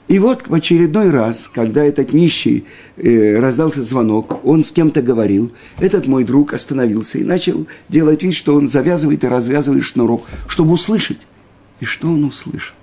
И 0.07 0.19
вот 0.19 0.47
в 0.47 0.53
очередной 0.53 1.09
раз, 1.09 1.49
когда 1.53 1.83
этот 1.83 2.13
нищий 2.13 2.65
э, 2.95 3.39
раздался 3.39 3.83
звонок, 3.83 4.45
он 4.45 4.63
с 4.63 4.71
кем-то 4.71 5.01
говорил, 5.01 5.51
этот 5.79 6.07
мой 6.07 6.23
друг 6.23 6.53
остановился 6.53 7.17
и 7.17 7.25
начал 7.25 7.67
делать 7.89 8.23
вид, 8.23 8.33
что 8.33 8.55
он 8.55 8.69
завязывает 8.69 9.23
и 9.25 9.27
развязывает 9.27 9.83
шнурок, 9.83 10.25
чтобы 10.47 10.71
услышать. 10.71 11.19
И 11.81 11.85
что 11.85 12.07
он 12.07 12.23
услышал? 12.23 12.75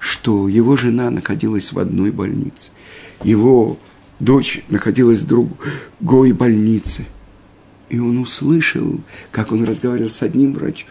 Что 0.00 0.48
его 0.48 0.76
жена 0.76 1.10
находилась 1.10 1.72
в 1.72 1.78
одной 1.78 2.10
больнице, 2.10 2.70
его 3.22 3.78
дочь 4.18 4.62
находилась 4.68 5.20
в 5.20 5.28
другой 5.28 6.32
больнице. 6.32 7.06
И 7.88 8.00
он 8.00 8.18
услышал, 8.18 9.00
как 9.30 9.52
он 9.52 9.64
разговаривал 9.64 10.10
с 10.10 10.22
одним 10.22 10.54
врачом, 10.54 10.88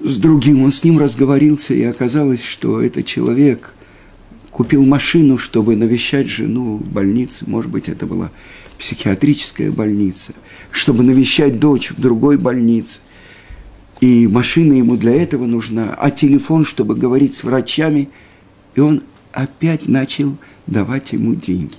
с 0.00 0.16
другим. 0.16 0.62
Он 0.64 0.72
с 0.72 0.82
ним 0.82 0.98
разговорился, 0.98 1.74
и 1.74 1.84
оказалось, 1.84 2.42
что 2.42 2.80
этот 2.80 3.04
человек– 3.04 3.74
купил 4.52 4.84
машину, 4.84 5.38
чтобы 5.38 5.74
навещать 5.74 6.28
жену 6.28 6.76
в 6.76 6.88
больнице, 6.88 7.44
может 7.48 7.70
быть, 7.70 7.88
это 7.88 8.06
была 8.06 8.30
психиатрическая 8.78 9.72
больница, 9.72 10.34
чтобы 10.70 11.02
навещать 11.02 11.58
дочь 11.58 11.90
в 11.90 12.00
другой 12.00 12.36
больнице. 12.36 13.00
И 14.00 14.26
машина 14.26 14.74
ему 14.74 14.96
для 14.96 15.14
этого 15.14 15.46
нужна, 15.46 15.94
а 15.98 16.10
телефон, 16.10 16.64
чтобы 16.64 16.94
говорить 16.94 17.34
с 17.34 17.44
врачами. 17.44 18.10
И 18.74 18.80
он 18.80 19.02
опять 19.32 19.88
начал 19.88 20.36
давать 20.66 21.12
ему 21.12 21.34
деньги. 21.34 21.76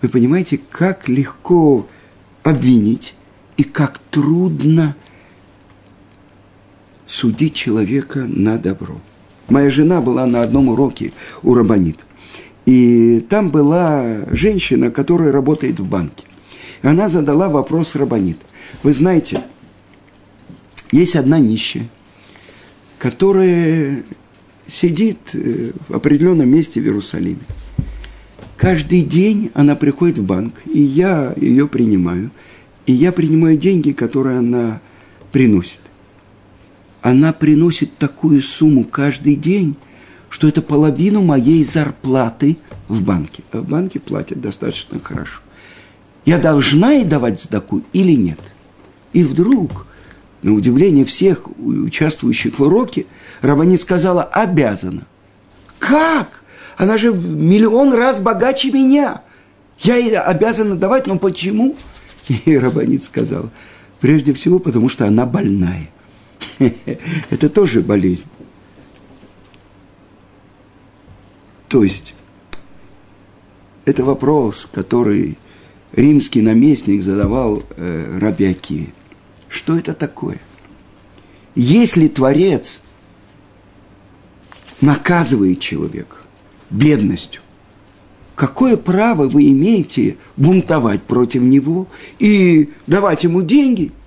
Вы 0.00 0.08
понимаете, 0.08 0.60
как 0.70 1.08
легко 1.08 1.86
обвинить 2.44 3.14
и 3.56 3.64
как 3.64 3.98
трудно 4.10 4.96
судить 7.06 7.54
человека 7.54 8.24
на 8.28 8.56
добро. 8.58 9.00
Моя 9.48 9.70
жена 9.70 10.00
была 10.00 10.26
на 10.26 10.42
одном 10.42 10.68
уроке 10.68 11.12
у 11.42 11.54
Рабанит. 11.54 12.04
И 12.66 13.24
там 13.28 13.50
была 13.50 14.26
женщина, 14.30 14.90
которая 14.90 15.32
работает 15.32 15.80
в 15.80 15.88
банке. 15.88 16.26
Она 16.82 17.08
задала 17.08 17.48
вопрос 17.48 17.96
Рабанит. 17.96 18.38
Вы 18.82 18.92
знаете, 18.92 19.42
есть 20.92 21.16
одна 21.16 21.38
нищая, 21.38 21.88
которая 22.98 24.04
сидит 24.66 25.18
э, 25.32 25.72
в 25.88 25.94
определенном 25.94 26.48
месте 26.48 26.80
в 26.80 26.84
Иерусалиме. 26.84 27.40
Каждый 28.58 29.00
день 29.00 29.50
она 29.54 29.76
приходит 29.76 30.18
в 30.18 30.24
банк, 30.24 30.54
и 30.66 30.80
я 30.80 31.32
ее 31.36 31.66
принимаю. 31.66 32.30
И 32.84 32.92
я 32.92 33.12
принимаю 33.12 33.56
деньги, 33.56 33.92
которые 33.92 34.38
она 34.38 34.80
приносит 35.32 35.80
она 37.08 37.32
приносит 37.32 37.96
такую 37.96 38.42
сумму 38.42 38.84
каждый 38.84 39.34
день, 39.36 39.76
что 40.28 40.46
это 40.46 40.60
половину 40.60 41.22
моей 41.22 41.64
зарплаты 41.64 42.58
в 42.88 43.02
банке. 43.02 43.42
А 43.52 43.58
в 43.58 43.64
банке 43.68 43.98
платят 43.98 44.40
достаточно 44.40 45.00
хорошо. 45.00 45.40
Я 46.26 46.38
должна 46.38 46.92
ей 46.92 47.04
давать 47.04 47.40
сдаку 47.40 47.82
или 47.94 48.12
нет? 48.12 48.38
И 49.14 49.24
вдруг, 49.24 49.86
на 50.42 50.52
удивление 50.52 51.06
всех 51.06 51.48
участвующих 51.58 52.58
в 52.58 52.62
уроке, 52.62 53.06
Равани 53.40 53.76
сказала, 53.76 54.24
обязана. 54.24 55.06
Как? 55.78 56.42
Она 56.76 56.98
же 56.98 57.12
миллион 57.12 57.94
раз 57.94 58.20
богаче 58.20 58.70
меня. 58.70 59.22
Я 59.78 59.96
ей 59.96 60.18
обязана 60.18 60.76
давать, 60.76 61.06
но 61.06 61.18
почему? 61.18 61.74
И 62.44 62.58
Рабанит 62.58 63.02
сказал, 63.02 63.48
прежде 64.00 64.34
всего, 64.34 64.58
потому 64.58 64.90
что 64.90 65.06
она 65.06 65.24
больная. 65.24 65.88
Это 67.30 67.48
тоже 67.48 67.80
болезнь. 67.80 68.26
То 71.68 71.84
есть, 71.84 72.14
это 73.84 74.04
вопрос, 74.04 74.66
который 74.72 75.36
римский 75.92 76.40
наместник 76.40 77.02
задавал 77.02 77.62
э, 77.76 78.18
Рабиаки. 78.18 78.92
Что 79.48 79.78
это 79.78 79.94
такое? 79.94 80.40
Если 81.54 82.08
Творец 82.08 82.82
наказывает 84.80 85.60
человека 85.60 86.16
бедностью, 86.70 87.42
какое 88.34 88.76
право 88.76 89.28
вы 89.28 89.50
имеете 89.50 90.16
бунтовать 90.36 91.02
против 91.02 91.42
него 91.42 91.88
и 92.18 92.70
давать 92.86 93.24
ему 93.24 93.42
деньги– 93.42 93.92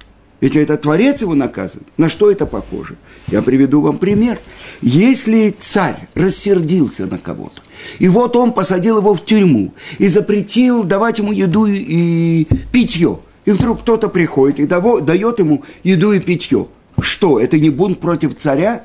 ведь 0.41 0.55
это 0.55 0.75
Творец 0.75 1.21
его 1.21 1.35
наказывает. 1.35 1.87
На 1.97 2.09
что 2.09 2.31
это 2.31 2.47
похоже? 2.47 2.95
Я 3.27 3.43
приведу 3.43 3.79
вам 3.81 3.99
пример. 3.99 4.39
Если 4.81 5.55
царь 5.57 6.07
рассердился 6.15 7.05
на 7.05 7.19
кого-то, 7.19 7.61
и 7.99 8.09
вот 8.09 8.35
он 8.35 8.51
посадил 8.51 8.97
его 8.97 9.13
в 9.13 9.23
тюрьму 9.23 9.73
и 9.99 10.07
запретил 10.07 10.83
давать 10.83 11.19
ему 11.19 11.31
еду 11.31 11.67
и 11.67 12.47
питье, 12.71 13.19
и 13.45 13.51
вдруг 13.51 13.81
кто-то 13.81 14.09
приходит 14.09 14.59
и 14.59 14.65
дает 14.65 15.39
ему 15.39 15.63
еду 15.83 16.11
и 16.11 16.19
питье. 16.19 16.67
Что, 16.99 17.39
это 17.39 17.59
не 17.59 17.69
бунт 17.69 17.99
против 17.99 18.35
царя? 18.35 18.83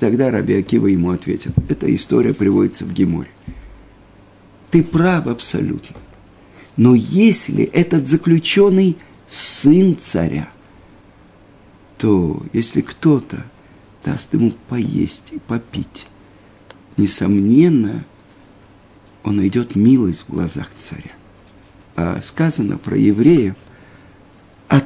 Тогда 0.00 0.30
Раби 0.30 0.54
Акива 0.54 0.86
ему 0.86 1.10
ответил, 1.10 1.52
эта 1.68 1.94
история 1.94 2.34
приводится 2.34 2.84
в 2.84 2.92
Геморе. 2.92 3.28
Ты 4.70 4.82
прав 4.82 5.26
абсолютно. 5.26 5.96
Но 6.76 6.94
если 6.94 7.64
этот 7.64 8.06
заключенный 8.06 8.96
сын 9.28 9.96
царя, 9.96 10.48
то 12.04 12.42
если 12.52 12.82
кто-то 12.82 13.46
даст 14.04 14.34
ему 14.34 14.52
поесть 14.68 15.28
и 15.30 15.38
попить, 15.38 16.06
несомненно, 16.98 18.04
он 19.22 19.36
найдет 19.36 19.74
милость 19.74 20.26
в 20.28 20.32
глазах 20.34 20.68
царя. 20.76 21.12
А 21.96 22.20
сказано 22.20 22.76
про 22.76 22.98
евреев, 22.98 23.54
от 24.68 24.84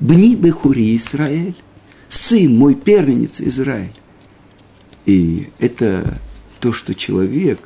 Бни 0.00 0.34
Бехури 0.34 0.96
Израиль, 0.96 1.54
сын 2.08 2.58
мой 2.58 2.74
первенец 2.74 3.40
Израиль. 3.40 3.94
И 5.04 5.50
это 5.60 6.18
то, 6.58 6.72
что 6.72 6.96
человек, 6.96 7.60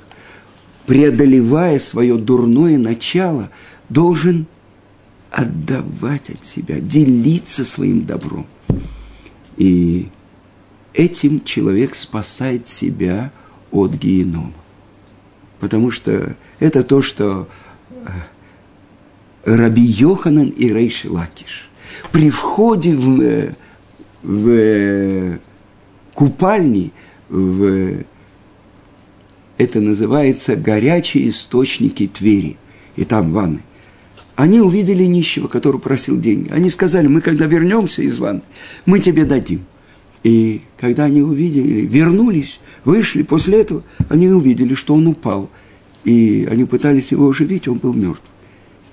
преодолевая 0.84 1.78
свое 1.78 2.18
дурное 2.18 2.76
начало, 2.76 3.48
должен 3.88 4.46
отдавать 5.30 6.30
от 6.30 6.44
себя, 6.44 6.80
делиться 6.80 7.64
своим 7.64 8.04
добром. 8.04 8.46
И 9.56 10.08
этим 10.94 11.44
человек 11.44 11.94
спасает 11.94 12.68
себя 12.68 13.32
от 13.70 13.92
генома. 13.92 14.52
Потому 15.60 15.90
что 15.90 16.34
это 16.58 16.82
то, 16.82 17.02
что 17.02 17.48
э, 17.90 18.10
Раби 19.44 19.82
Йоханан 19.82 20.48
и 20.48 20.72
Рейш 20.72 21.04
Лакиш 21.04 21.70
при 22.12 22.30
входе 22.30 22.96
в, 22.96 23.20
э, 23.20 23.54
в 24.22 24.48
э, 24.48 25.38
купальни, 26.14 26.92
в, 27.28 28.02
это 29.58 29.80
называется 29.80 30.56
горячие 30.56 31.28
источники 31.28 32.06
Твери, 32.08 32.56
и 32.96 33.04
там 33.04 33.32
ванны. 33.32 33.62
Они 34.40 34.58
увидели 34.62 35.04
нищего, 35.04 35.48
который 35.48 35.78
просил 35.78 36.18
деньги. 36.18 36.50
Они 36.50 36.70
сказали, 36.70 37.08
мы 37.08 37.20
когда 37.20 37.44
вернемся 37.44 38.00
из 38.00 38.18
ванны, 38.18 38.40
мы 38.86 38.98
тебе 38.98 39.26
дадим. 39.26 39.66
И 40.22 40.62
когда 40.78 41.04
они 41.04 41.20
увидели, 41.20 41.82
вернулись, 41.82 42.58
вышли, 42.86 43.22
после 43.22 43.60
этого 43.60 43.82
они 44.08 44.28
увидели, 44.28 44.72
что 44.72 44.94
он 44.94 45.08
упал. 45.08 45.50
И 46.04 46.48
они 46.50 46.64
пытались 46.64 47.12
его 47.12 47.28
оживить, 47.28 47.68
он 47.68 47.76
был 47.76 47.92
мертв. 47.92 48.22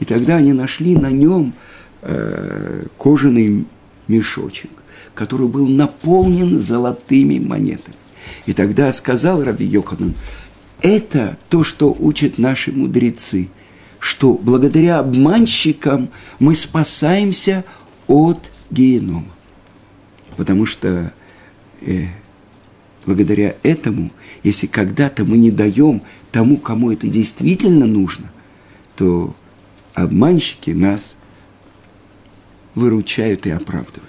И 0.02 0.06
тогда 0.06 0.36
они 0.36 0.52
нашли 0.52 0.98
на 0.98 1.12
нем 1.12 1.54
э, 2.02 2.84
кожаный 2.98 3.64
мешочек, 4.10 4.72
который 5.14 5.48
был 5.48 5.70
наполнен 5.70 6.60
золотыми 6.60 7.40
монетами. 7.40 7.96
И 8.48 8.52
тогда 8.52 8.92
сказал 8.92 9.46
Раби 9.46 9.66
Йоханан, 9.66 10.14
это 10.82 11.38
то, 11.48 11.64
что 11.64 11.96
учат 11.98 12.38
наши 12.38 12.74
мудрецы– 12.74 13.48
что 14.00 14.34
благодаря 14.34 15.00
обманщикам 15.00 16.10
мы 16.40 16.56
спасаемся 16.56 17.64
от 18.08 18.40
генома. 18.70 19.26
Потому 20.36 20.66
что 20.66 21.12
э, 21.82 22.06
благодаря 23.06 23.56
этому, 23.64 24.12
если 24.44 24.68
когда-то 24.68 25.26
мы 25.26 25.38
не 25.38 25.52
даем 25.52 26.02
тому, 26.32 26.58
кому 26.58 26.92
это 26.92 27.08
действительно 27.08 27.88
нужно, 27.88 28.32
то 28.96 29.36
обманщики 29.94 30.72
нас 30.72 31.16
выручают 32.76 33.48
и 33.48 33.50
оправдывают. 33.50 34.04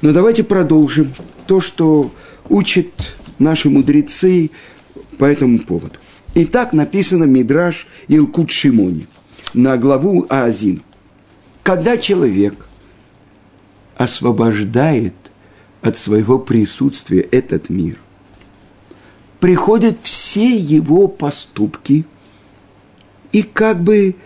Но 0.00 0.12
давайте 0.12 0.42
продолжим 0.42 1.12
то, 1.46 1.60
что 1.60 2.12
учат 2.48 2.88
наши 3.38 3.70
мудрецы 3.70 4.50
по 5.18 5.24
этому 5.24 5.60
поводу. 5.60 5.98
И 6.34 6.46
так 6.46 6.72
написано 6.72 7.24
Мидраш 7.24 7.86
Илкут 8.08 8.50
Шимони 8.50 9.06
на 9.54 9.76
главу 9.76 10.26
Аазин. 10.28 10.82
Когда 11.62 11.98
человек 11.98 12.66
освобождает 13.96 15.14
от 15.82 15.96
своего 15.96 16.38
присутствия 16.38 17.20
этот 17.20 17.68
мир, 17.68 17.98
приходят 19.40 19.98
все 20.02 20.56
его 20.56 21.08
поступки 21.08 22.06
и 23.32 23.42
как 23.42 23.82
бы 23.82 24.16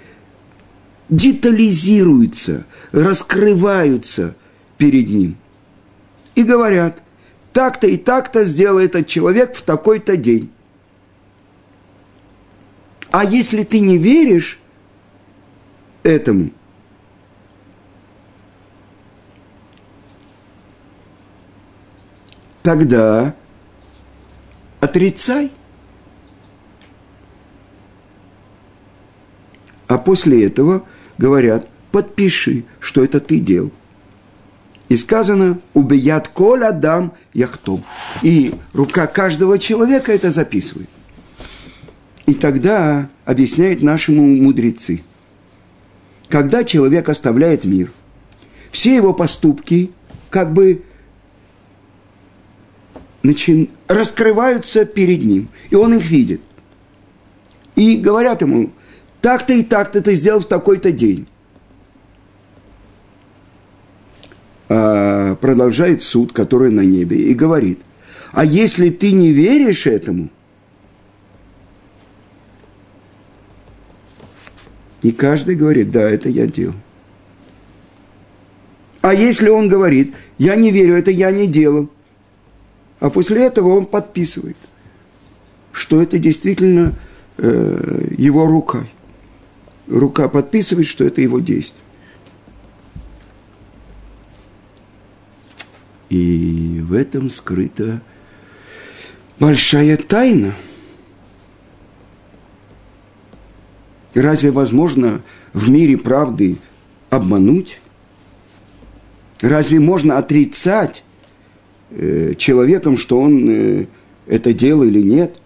детализируются, 1.09 2.67
раскрываются 2.93 4.37
перед 4.77 5.09
ним. 5.09 5.37
И 6.35 6.43
говорят, 6.43 7.03
так-то 7.53 7.87
и 7.87 7.97
так-то 7.97 8.45
сделал 8.45 8.79
этот 8.79 9.07
человек 9.07 9.57
в 9.57 9.63
такой-то 9.63 10.17
день. 10.17 10.51
А 13.17 13.25
если 13.25 13.63
ты 13.63 13.81
не 13.81 13.97
веришь 13.97 14.59
этому, 16.03 16.51
тогда 22.63 23.35
отрицай. 24.81 25.51
А 29.87 29.97
после 29.97 30.47
этого 30.47 30.85
говорят, 31.17 31.67
подпиши, 31.93 32.67
что 32.81 33.03
это 33.03 33.21
ты 33.21 33.41
делал. 33.41 33.73
И 34.91 34.97
сказано, 34.99 35.59
убият 35.73 36.29
коль 36.29 36.65
адам 36.65 37.15
яхтом. 37.33 37.83
И 38.21 38.55
рука 38.75 39.07
каждого 39.07 39.59
человека 39.59 40.13
это 40.13 40.31
записывает. 40.31 40.91
И 42.27 42.35
тогда 42.35 43.09
объясняют 43.25 43.83
нашему 43.83 44.27
мудрецы, 44.27 45.03
когда 46.29 46.65
человек 46.65 47.09
оставляет 47.09 47.65
мир, 47.65 47.93
все 48.73 48.97
его 48.97 49.15
поступки 49.15 49.93
как 50.29 50.53
бы 50.53 50.83
начин... 53.23 53.69
раскрываются 53.87 54.85
перед 54.85 55.25
ним, 55.25 55.49
и 55.71 55.77
он 55.77 55.95
их 55.95 56.11
видит. 56.11 56.41
И 57.77 57.97
говорят 57.97 58.43
ему, 58.43 58.73
так-то 59.21 59.53
и 59.53 59.63
так-то 59.63 60.01
ты 60.03 60.15
сделал 60.15 60.41
в 60.41 60.49
такой-то 60.49 60.91
день. 60.91 61.27
А 64.69 65.37
продолжает 65.37 66.03
суд, 66.03 66.33
который 66.33 66.73
на 66.73 66.81
небе, 66.81 67.17
и 67.17 67.35
говорит, 67.35 67.81
а 68.33 68.45
если 68.45 68.91
ты 68.91 69.13
не 69.13 69.31
веришь 69.31 69.87
этому, 69.87 70.29
и 75.03 75.13
каждый 75.13 75.57
говорит, 75.57 75.91
да, 75.91 76.03
это 76.03 76.29
я 76.29 76.47
делал. 76.47 76.75
А 79.03 79.15
если 79.15 79.49
он 79.49 79.69
говорит, 79.69 80.15
я 80.39 80.57
не 80.57 80.71
верю, 80.71 80.97
это 80.97 81.11
я 81.11 81.31
не 81.31 81.47
делал, 81.47 81.89
а 82.99 83.11
после 83.11 83.45
этого 83.47 83.77
он 83.77 83.87
подписывает, 83.87 84.57
что 85.73 86.03
это 86.03 86.19
действительно 86.19 86.95
э, 87.37 88.09
его 88.17 88.47
рука. 88.47 88.87
Рука 89.87 90.29
подписывает, 90.29 90.89
что 90.89 91.05
это 91.05 91.21
его 91.21 91.39
действие. 91.39 91.83
И 96.09 96.81
в 96.83 96.93
этом 96.93 97.31
скрыта 97.31 98.01
большая 99.39 99.97
тайна. 99.97 100.55
Разве 104.17 104.51
возможно 104.51 105.23
в 105.53 105.71
мире 105.71 105.99
правды 105.99 106.57
обмануть? 107.11 107.81
Разве 109.41 109.79
можно 109.79 110.17
отрицать 110.17 111.05
э, 111.91 112.35
человеком, 112.37 112.97
что 112.97 113.21
он 113.21 113.49
э, 113.49 113.87
это 114.27 114.53
делал 114.55 114.85
или 114.85 115.03
нет? 115.03 115.39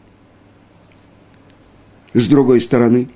С 2.14 2.28
другой 2.28 2.60
стороны, 2.60 3.08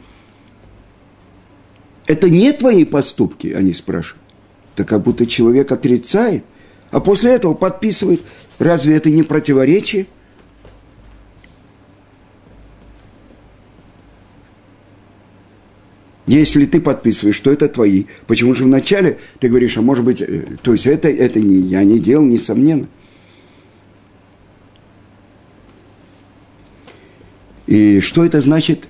это 2.07 2.29
не 2.29 2.53
твои 2.53 2.85
поступки, 2.85 3.49
они 3.49 3.73
спрашивают. 3.73 4.23
Так 4.75 4.89
как 4.89 5.03
будто 5.03 5.27
человек 5.27 5.71
отрицает 5.71 6.45
а 6.95 7.01
после 7.01 7.33
этого 7.33 7.55
подписывает. 7.55 8.21
Разве 8.61 8.95
это 8.95 9.11
не 9.11 9.25
противоречие? 9.25 10.07
Если 16.27 16.65
ты 16.65 16.81
подписываешь, 16.81 17.37
что 17.37 17.53
это 17.53 17.69
твои, 17.69 18.05
почему 18.27 18.55
же 18.55 18.65
вначале 18.65 19.19
ты 19.41 19.49
говоришь, 19.49 19.77
а 19.77 19.83
может 19.83 20.05
быть, 20.05 20.23
э, 20.23 20.47
то 20.63 20.73
есть 20.73 20.87
это, 20.87 21.09
это 21.09 21.39
не 21.39 21.59
я 21.59 21.85
не 21.85 21.99
делал, 21.99 22.25
несомненно. 22.25 22.87
И 27.67 28.01
что 28.01 28.25
это 28.25 28.41
значит? 28.41 28.89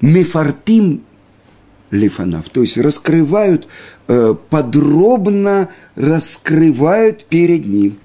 Мефартим 0.00 1.02
лифанав, 1.90 2.48
то 2.48 2.62
есть 2.62 2.78
раскрывают, 2.78 3.68
э, 4.08 4.34
подробно 4.50 5.68
раскрывают 5.94 7.26
перед 7.26 7.66
ним. 7.66 7.96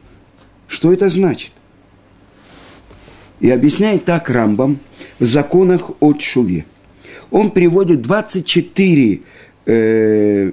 Что 0.68 0.94
это 0.94 1.10
значит? 1.10 1.52
И 3.40 3.50
объясняет 3.50 4.06
так 4.06 4.30
Рамбам 4.30 4.80
в 5.18 5.26
законах 5.26 5.92
от 6.02 6.22
Шуве. 6.22 6.66
Он 7.32 7.52
приводит 7.52 8.02
24 8.02 9.22
э, 9.66 10.52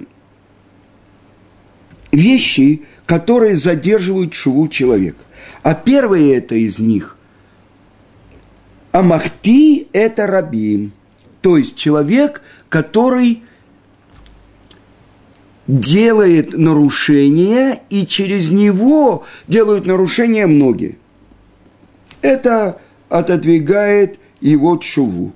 вещи, 2.11 2.81
которые 3.05 3.55
задерживают 3.55 4.33
шуву 4.33 4.67
человека. 4.67 5.19
А 5.63 5.73
первое 5.73 6.37
это 6.37 6.55
из 6.55 6.79
них– 6.79 7.17
Амахти– 8.91 9.89
это 9.93 10.25
рабим. 10.25 10.91
То 11.41 11.57
есть 11.57 11.75
человек– 11.75 12.41
который 12.69 13.43
делает 15.67 16.53
нарушение, 16.53 17.81
и 17.89 18.05
через 18.05 18.49
него 18.49 19.25
делают 19.47 19.85
нарушения 19.85 20.47
многие. 20.47 20.97
Это 22.21 22.79
отодвигает 23.09 24.17
его 24.39 24.77
чуву. 24.77 25.33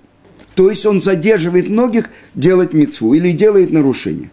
То 0.56 0.70
есть 0.70 0.86
он 0.86 1.02
задерживает 1.02 1.70
многих 1.70 2.10
делать 2.36 2.74
мецву 2.74 3.14
или 3.14 3.32
делает 3.32 3.72
нарушение. 3.72 4.30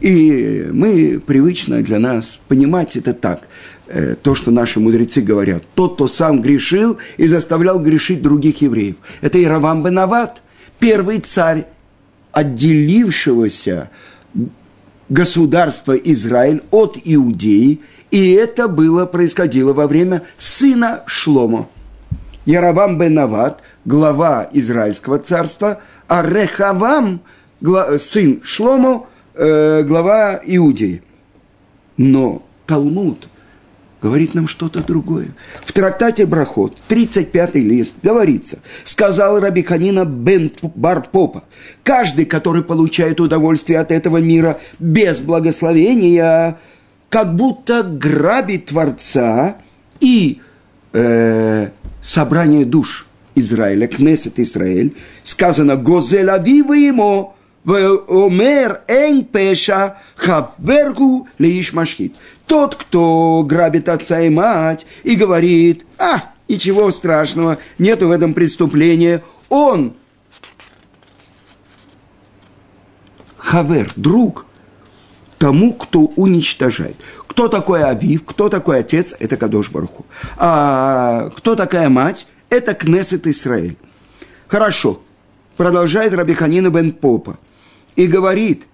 И 0.00 0.68
мы 0.72 1.20
привычно 1.24 1.82
для 1.82 1.98
нас 1.98 2.40
понимать 2.48 2.96
это 2.96 3.12
так. 3.12 3.48
Э, 3.88 4.14
то, 4.14 4.34
что 4.34 4.50
наши 4.50 4.78
мудрецы 4.78 5.20
говорят. 5.20 5.64
Тот, 5.74 5.94
кто 5.94 6.06
сам 6.06 6.40
грешил 6.40 6.98
и 7.16 7.26
заставлял 7.26 7.80
грешить 7.80 8.22
других 8.22 8.62
евреев. 8.62 8.94
Это 9.20 9.42
Иравам 9.42 9.82
Бенават, 9.82 10.42
первый 10.78 11.18
царь 11.18 11.66
отделившегося 12.30 13.90
государства 15.08 15.94
Израиль 15.94 16.62
от 16.70 16.96
Иудеи, 17.04 17.80
и 18.12 18.30
это 18.32 18.68
было, 18.68 19.06
происходило 19.06 19.72
во 19.72 19.88
время 19.88 20.22
сына 20.36 21.02
Шломо. 21.06 21.68
Яровам 22.46 22.98
бен 22.98 23.14
Нават, 23.14 23.60
глава 23.84 24.48
Израильского 24.52 25.18
царства, 25.18 25.80
а 26.08 26.22
Рехавам, 26.22 27.22
сын 27.98 28.40
Шломо, 28.42 29.08
э, 29.34 29.82
глава 29.82 30.40
Иудеи. 30.44 31.02
Но 31.96 32.42
Талмуд 32.66 33.28
говорит 34.00 34.34
нам 34.34 34.48
что-то 34.48 34.82
другое. 34.82 35.28
В 35.64 35.72
трактате 35.72 36.24
Брахот, 36.24 36.76
35-й 36.88 37.60
лист, 37.60 37.96
говорится, 38.02 38.60
сказал 38.84 39.40
Раби 39.40 39.62
Ханина 39.62 40.04
бен 40.04 40.52
Барпопа, 40.62 41.44
каждый, 41.82 42.24
который 42.24 42.62
получает 42.62 43.20
удовольствие 43.20 43.78
от 43.78 43.92
этого 43.92 44.18
мира 44.18 44.58
без 44.78 45.20
благословения, 45.20 46.58
как 47.10 47.34
будто 47.34 47.82
грабит 47.82 48.66
Творца 48.66 49.56
и 50.00 50.40
э, 50.92 51.68
собрание 52.02 52.64
душ 52.64 53.09
Израиля, 53.34 53.86
Кнесет 53.86 54.38
Израиль, 54.38 54.96
сказано 55.24 55.76
«Гозель 55.76 56.30
авива 56.30 56.74
ему», 56.74 57.34
Омер 57.64 58.80
эн 58.88 59.24
пеша 59.24 59.98
хавергу 60.16 61.28
лиш 61.38 61.72
машхит. 61.74 62.14
Тот, 62.46 62.74
кто 62.74 63.44
грабит 63.46 63.88
отца 63.88 64.20
и 64.20 64.30
мать 64.30 64.86
и 65.04 65.14
говорит, 65.14 65.84
а, 65.98 66.24
ничего 66.48 66.90
страшного, 66.90 67.58
нету 67.78 68.08
в 68.08 68.12
этом 68.12 68.32
преступления, 68.32 69.22
он 69.50 69.92
хавер, 73.36 73.92
друг 73.94 74.46
тому, 75.38 75.72
кто 75.74 76.00
уничтожает. 76.00 76.96
Кто 77.26 77.48
такой 77.48 77.82
Авив, 77.82 78.24
кто 78.24 78.48
такой 78.48 78.80
отец, 78.80 79.14
это 79.18 79.36
Кадош 79.36 79.70
Барху. 79.70 80.04
А 80.36 81.30
кто 81.36 81.56
такая 81.56 81.88
мать, 81.88 82.26
это 82.50 82.74
Кнесет 82.74 83.26
Израиль. 83.26 83.76
Хорошо, 84.48 85.00
продолжает 85.56 86.12
Рабиханина 86.12 86.70
бен 86.70 86.92
Попа 86.92 87.38
и 87.96 88.06
говорит, 88.06 88.64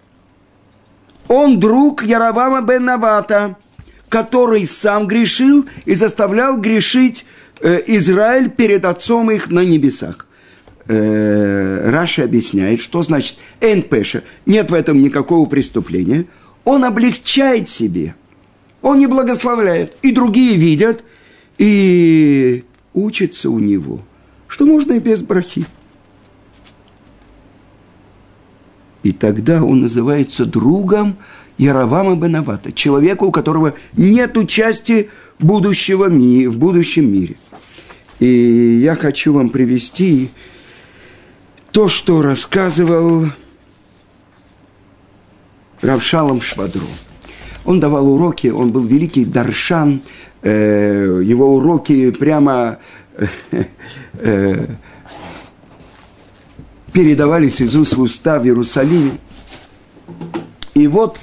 он 1.28 1.60
друг 1.60 2.02
Яровама 2.02 2.62
бен 2.62 2.84
Навата, 2.86 3.56
который 4.08 4.66
сам 4.66 5.06
грешил 5.06 5.66
и 5.84 5.94
заставлял 5.94 6.58
грешить 6.58 7.26
э, 7.60 7.80
Израиль 7.86 8.50
перед 8.50 8.84
отцом 8.84 9.30
их 9.30 9.50
на 9.50 9.64
небесах. 9.64 10.26
Э, 10.88 11.90
Раши 11.90 12.22
объясняет, 12.22 12.80
что 12.80 13.02
значит 13.02 13.36
«энпеша». 13.60 14.22
Нет 14.46 14.70
в 14.70 14.74
этом 14.74 15.00
никакого 15.02 15.46
преступления. 15.48 16.26
Он 16.64 16.84
облегчает 16.84 17.68
себе. 17.68 18.14
Он 18.82 18.98
не 18.98 19.08
благословляет. 19.08 19.96
И 20.02 20.12
другие 20.12 20.56
видят, 20.56 21.02
и 21.58 22.64
учатся 22.96 23.50
у 23.50 23.60
него, 23.60 24.00
что 24.48 24.66
можно 24.66 24.94
и 24.94 24.98
без 24.98 25.22
брахи. 25.22 25.64
И 29.04 29.12
тогда 29.12 29.62
он 29.62 29.82
называется 29.82 30.46
другом 30.46 31.18
Яровама 31.58 32.16
Бенавата, 32.16 32.72
человека, 32.72 33.22
у 33.22 33.30
которого 33.30 33.74
нет 33.96 34.36
участия 34.36 35.08
будущего 35.38 36.06
ми, 36.06 36.48
в 36.48 36.58
будущем 36.58 37.12
мире. 37.12 37.36
И 38.18 38.80
я 38.82 38.96
хочу 38.96 39.32
вам 39.32 39.50
привести 39.50 40.30
то, 41.70 41.88
что 41.88 42.22
рассказывал 42.22 43.26
Равшалом 45.82 46.40
Швадро. 46.40 46.80
Он 47.66 47.80
давал 47.80 48.08
уроки, 48.08 48.46
он 48.46 48.70
был 48.70 48.86
великий 48.86 49.24
даршан, 49.24 50.00
э, 50.42 51.20
его 51.22 51.56
уроки 51.56 52.12
прямо 52.12 52.78
э, 54.20 54.66
передавались 56.92 57.60
из 57.60 57.74
уст 57.74 57.94
в 57.94 58.00
уста 58.00 58.38
в 58.38 58.44
Иерусалиме. 58.46 59.12
И 60.74 60.86
вот 60.86 61.18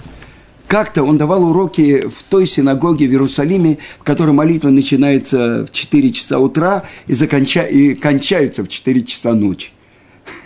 как-то 0.68 1.04
он 1.04 1.18
давал 1.18 1.46
уроки 1.46 2.08
в 2.08 2.24
той 2.30 2.46
синагоге 2.46 3.08
в 3.08 3.12
Иерусалиме, 3.12 3.78
в 4.00 4.04
которой 4.04 4.32
молитва 4.32 4.70
начинается 4.70 5.66
в 5.66 5.72
4 5.72 6.12
часа 6.12 6.40
утра 6.40 6.84
и, 7.08 7.14
законча... 7.14 7.62
и 7.62 7.94
кончается 7.94 8.64
в 8.64 8.68
4 8.68 9.04
часа 9.04 9.34
ночи. 9.34 9.70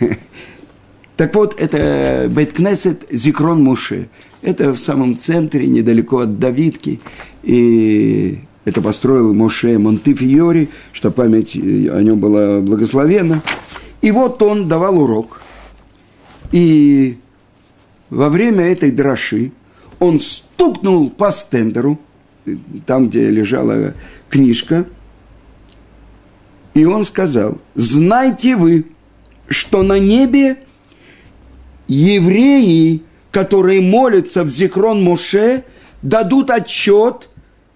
Так 1.16 1.34
вот, 1.34 1.60
это 1.60 2.28
Бейткнесет 2.30 3.08
Зикрон 3.10 3.64
Муше. 3.64 4.08
Это 4.42 4.72
в 4.72 4.78
самом 4.78 5.18
центре, 5.18 5.66
недалеко 5.66 6.18
от 6.18 6.38
Давидки. 6.38 7.00
И 7.42 8.38
это 8.64 8.80
построил 8.80 9.34
Моше 9.34 9.78
Монтифиори, 9.78 10.68
что 10.92 11.10
память 11.10 11.56
о 11.56 12.00
нем 12.02 12.20
была 12.20 12.60
благословена. 12.60 13.42
И 14.00 14.10
вот 14.10 14.40
он 14.42 14.68
давал 14.68 15.00
урок. 15.00 15.40
И 16.52 17.18
во 18.10 18.28
время 18.28 18.64
этой 18.64 18.90
драши 18.90 19.52
он 19.98 20.20
стукнул 20.20 21.10
по 21.10 21.32
стендеру, 21.32 21.98
там, 22.86 23.08
где 23.08 23.28
лежала 23.28 23.94
книжка, 24.30 24.86
и 26.74 26.84
он 26.84 27.04
сказал, 27.04 27.58
знайте 27.74 28.54
вы, 28.54 28.86
что 29.48 29.82
на 29.82 29.98
небе 29.98 30.58
евреи, 31.88 33.02
которые 33.30 33.80
молятся 33.80 34.44
в 34.44 34.48
Зикрон 34.48 35.02
Моше, 35.02 35.64
дадут 36.02 36.50
отчет 36.50 37.28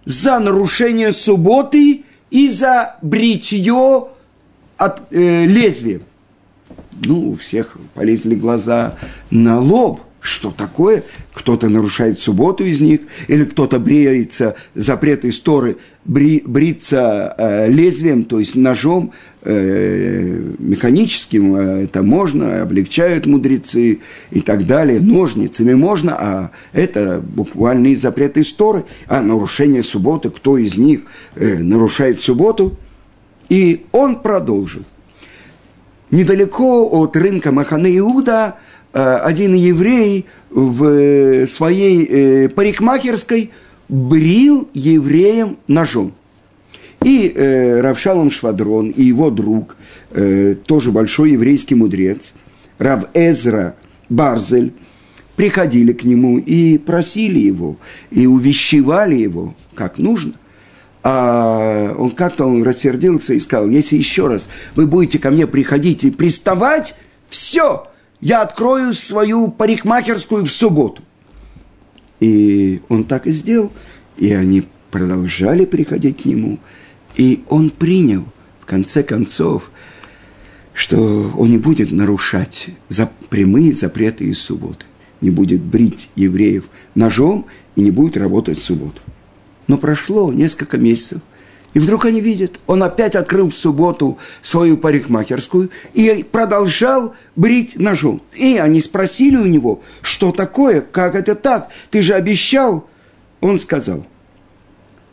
за 0.05 0.38
нарушение 0.38 1.12
субботы 1.12 2.05
и 2.31 2.49
за 2.49 2.97
бритье 3.03 4.09
от 4.77 5.03
э, 5.11 5.47
лезвием 5.47 6.03
ну, 7.05 7.31
у 7.31 7.35
всех 7.35 7.77
полезли 7.95 8.35
глаза 8.35 8.97
на 9.31 9.61
лоб. 9.61 10.01
Что 10.21 10.53
такое? 10.53 11.03
Кто-то 11.35 11.69
нарушает 11.69 12.21
субботу 12.21 12.62
из 12.62 12.81
них, 12.81 13.01
или 13.27 13.45
кто-то 13.45 13.81
бреется, 13.81 14.55
запрет 14.75 15.25
истории, 15.25 15.73
бри, 15.73 15.81
бриться 16.05 17.35
э, 17.38 17.71
лезвием, 17.71 18.25
то 18.25 18.41
есть 18.41 18.57
ножом 18.57 19.12
э, 19.43 20.53
механическим, 20.59 21.55
э, 21.55 21.85
это 21.85 22.03
можно, 22.03 22.62
облегчают 22.62 23.27
мудрецы 23.27 24.01
и 24.31 24.41
так 24.41 24.67
далее. 24.67 25.01
Ножницами 25.01 25.75
можно, 25.75 26.17
а 26.19 26.51
это 26.73 27.23
буквальный 27.25 27.95
запрет 27.95 28.37
истории, 28.37 28.85
а 29.07 29.23
нарушение 29.23 29.83
субботы, 29.83 30.31
кто 30.31 30.59
из 30.59 30.77
них 30.77 31.03
нарушает 31.37 32.21
субботу. 32.21 32.77
И 33.49 33.85
он 33.93 34.17
продолжил 34.17 34.83
недалеко 36.11 36.88
от 36.91 37.17
рынка 37.17 37.53
Махане 37.53 37.97
Иуда 37.99 38.57
один 38.93 39.55
еврей 39.55 40.27
в 40.51 41.47
своей 41.47 42.49
парикмахерской 42.49 43.51
брил 43.93 44.71
евреям 44.73 45.59
ножом. 45.69 46.15
И 47.05 47.29
э, 47.29 47.81
Равшалом 47.83 48.31
Швадрон 48.31 48.89
и 48.89 49.03
его 49.03 49.31
друг, 49.31 49.77
э, 50.13 50.55
тоже 50.67 50.93
большой 50.93 51.33
еврейский 51.33 51.75
мудрец, 51.75 52.33
Рав 52.79 53.05
Эзра 53.13 53.77
Барзель, 54.09 54.73
приходили 55.37 55.93
к 55.93 56.05
нему 56.05 56.39
и 56.39 56.79
просили 56.79 57.39
его, 57.39 57.77
и 58.11 58.27
увещевали 58.27 59.17
его, 59.17 59.55
как 59.75 59.99
нужно 59.99 60.35
а 61.05 61.97
он 61.99 62.13
как-то 62.13 62.47
он 62.47 62.63
рассердился 62.63 63.35
и 63.35 63.41
сказал, 63.41 63.69
если 63.69 63.97
еще 63.97 64.29
раз 64.29 64.49
вы 64.77 64.87
будете 64.87 65.19
ко 65.19 65.33
мне 65.33 65.49
приходить 65.49 66.05
и 66.05 66.13
приставать, 66.13 66.95
все, 67.29 67.89
я 68.21 68.43
открою 68.43 68.93
свою 68.93 69.49
парикмахерскую 69.49 70.45
в 70.45 70.51
субботу. 70.51 71.03
И 72.23 72.81
он 72.89 73.03
так 73.03 73.27
и 73.27 73.33
сделал, 73.33 73.73
и 74.17 74.33
они 74.33 74.63
продолжали 74.93 75.65
приходить 75.65 76.23
к 76.23 76.25
нему, 76.25 76.61
и 77.17 77.43
он 77.49 77.71
принял, 77.71 78.25
в 78.61 78.65
конце 78.65 79.03
концов, 79.03 79.73
что 80.73 81.33
он 81.37 81.51
не 81.51 81.59
будет 81.59 81.91
нарушать 81.91 82.69
за 82.89 83.11
прямые 83.29 83.73
запреты 83.73 84.27
из 84.27 84.39
субботы, 84.41 84.87
не 85.21 85.31
будет 85.31 85.63
брить 85.63 86.11
евреев 86.15 86.67
ножом 86.95 87.47
и 87.75 87.81
не 87.81 87.91
будет 87.91 88.17
работать 88.17 88.59
в 88.59 88.63
субботу. 88.63 89.01
Но 89.67 89.77
прошло 89.77 90.33
несколько 90.33 90.79
месяцев, 90.79 91.23
и 91.75 91.79
вдруг 91.79 92.05
они 92.05 92.21
видят, 92.21 92.61
он 92.67 92.83
опять 92.83 93.15
открыл 93.15 93.49
в 93.49 93.55
субботу 93.55 94.19
свою 94.43 94.77
парикмахерскую 94.77 95.71
и 95.95 96.25
продолжал 96.31 97.15
брить 97.35 97.79
ножом. 97.79 98.21
И 98.35 98.59
они 98.59 98.81
спросили 98.81 99.37
у 99.37 99.47
него, 99.47 99.81
что 100.03 100.33
такое, 100.33 100.83
как 100.83 101.15
это 101.15 101.35
так, 101.35 101.69
ты 101.91 102.03
же 102.03 102.15
обещал. 102.15 102.87
Он 103.41 103.59
сказал, 103.59 104.07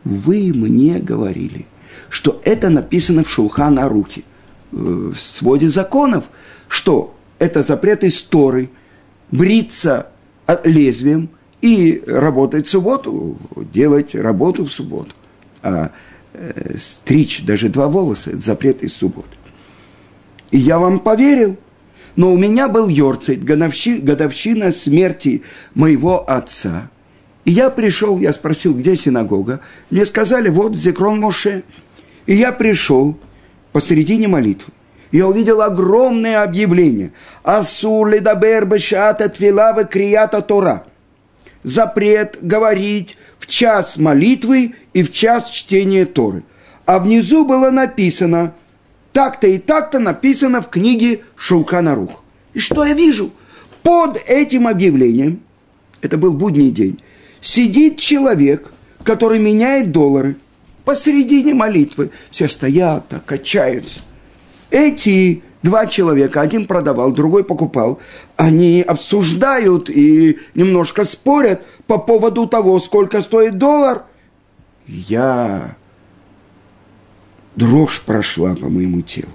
вы 0.03 0.51
мне 0.53 0.99
говорили, 0.99 1.65
что 2.09 2.41
это 2.43 2.69
написано 2.69 3.23
в 3.23 3.29
Шулхан 3.29 3.79
Арухе, 3.79 4.23
э, 4.71 4.75
в 4.75 5.19
своде 5.19 5.69
законов, 5.69 6.25
что 6.67 7.15
это 7.39 7.63
запрет 7.63 8.03
истории, 8.03 8.69
бриться 9.31 10.07
лезвием– 10.65 11.29
и 11.61 12.01
работать 12.07 12.67
в 12.67 12.69
субботу, 12.69 13.37
делать 13.73 14.15
работу 14.15 14.65
в 14.65 14.71
субботу. 14.71 15.11
А 15.61 15.91
э, 16.33 16.77
стричь 16.77 17.43
даже 17.43 17.69
два 17.69 17.87
волоса– 17.87 18.29
это 18.31 18.39
запрет 18.39 18.83
из 18.83 18.95
субботы. 18.95 19.27
И 20.51 20.57
я 20.57 20.79
вам 20.79 20.99
поверил, 20.99 21.57
но 22.15 22.33
у 22.33 22.37
меня 22.37 22.67
был 22.67 22.87
Йорцейт, 22.87 23.43
годовщина 23.43 24.71
смерти 24.71 25.43
моего 25.75 26.29
отца. 26.29 26.89
И 27.45 27.51
я 27.51 27.69
пришел, 27.69 28.19
я 28.19 28.33
спросил, 28.33 28.73
где 28.73 28.95
синагога. 28.95 29.61
Мне 29.89 30.05
сказали, 30.05 30.49
вот 30.49 30.75
Зекрон 30.75 31.19
Моше. 31.19 31.63
И 32.25 32.35
я 32.35 32.51
пришел 32.51 33.17
посередине 33.71 34.27
молитвы. 34.27 34.73
Я 35.11 35.27
увидел 35.27 35.61
огромное 35.61 36.43
объявление. 36.43 37.13
Асур 37.43 38.09
ледабер 38.09 38.65
твилава 38.65 39.83
крията 39.83 40.41
Тора– 40.41 40.83
запрет 41.63 42.37
говорить 42.41 43.17
в 43.39 43.47
час 43.47 43.97
молитвы 43.97 44.75
и 44.93 45.03
в 45.03 45.11
час 45.11 45.49
чтения 45.49 46.05
Торы. 46.05 46.43
А 46.85 46.99
внизу 46.99 47.45
было 47.45 47.71
написано, 47.71 48.53
так-то 49.13 49.47
и 49.47 49.57
так-то 49.57 49.99
написано 49.99 50.61
в 50.61 50.69
книге 50.69 51.21
Шулканарух. 51.35 52.23
И 52.53 52.59
что 52.59 52.85
я 52.85 52.93
вижу? 52.93 53.31
Под 53.83 54.17
этим 54.27 54.67
объявлением, 54.67 55.41
это 56.01 56.17
был 56.17 56.33
будний 56.33 56.71
день, 56.71 56.99
сидит 57.41 57.97
человек, 57.97 58.71
который 59.03 59.39
меняет 59.39 59.91
доллары 59.91 60.35
посередине 60.85 61.53
молитвы. 61.53 62.11
Все 62.31 62.47
стоят, 62.47 63.07
так, 63.07 63.25
качаются. 63.25 64.01
Эти 64.71 65.43
Два 65.61 65.87
человека, 65.87 66.41
один 66.41 66.65
продавал, 66.65 67.11
другой 67.11 67.43
покупал. 67.43 67.99
Они 68.37 68.81
обсуждают 68.81 69.89
и 69.89 70.39
немножко 70.55 71.03
спорят 71.03 71.65
по 71.85 71.97
поводу 71.97 72.47
того, 72.47 72.79
сколько 72.79 73.21
стоит 73.21 73.57
доллар. 73.57 74.03
Я... 74.87 75.75
Дрожь 77.55 78.01
прошла 78.05 78.55
по 78.55 78.69
моему 78.69 79.01
телу. 79.01 79.27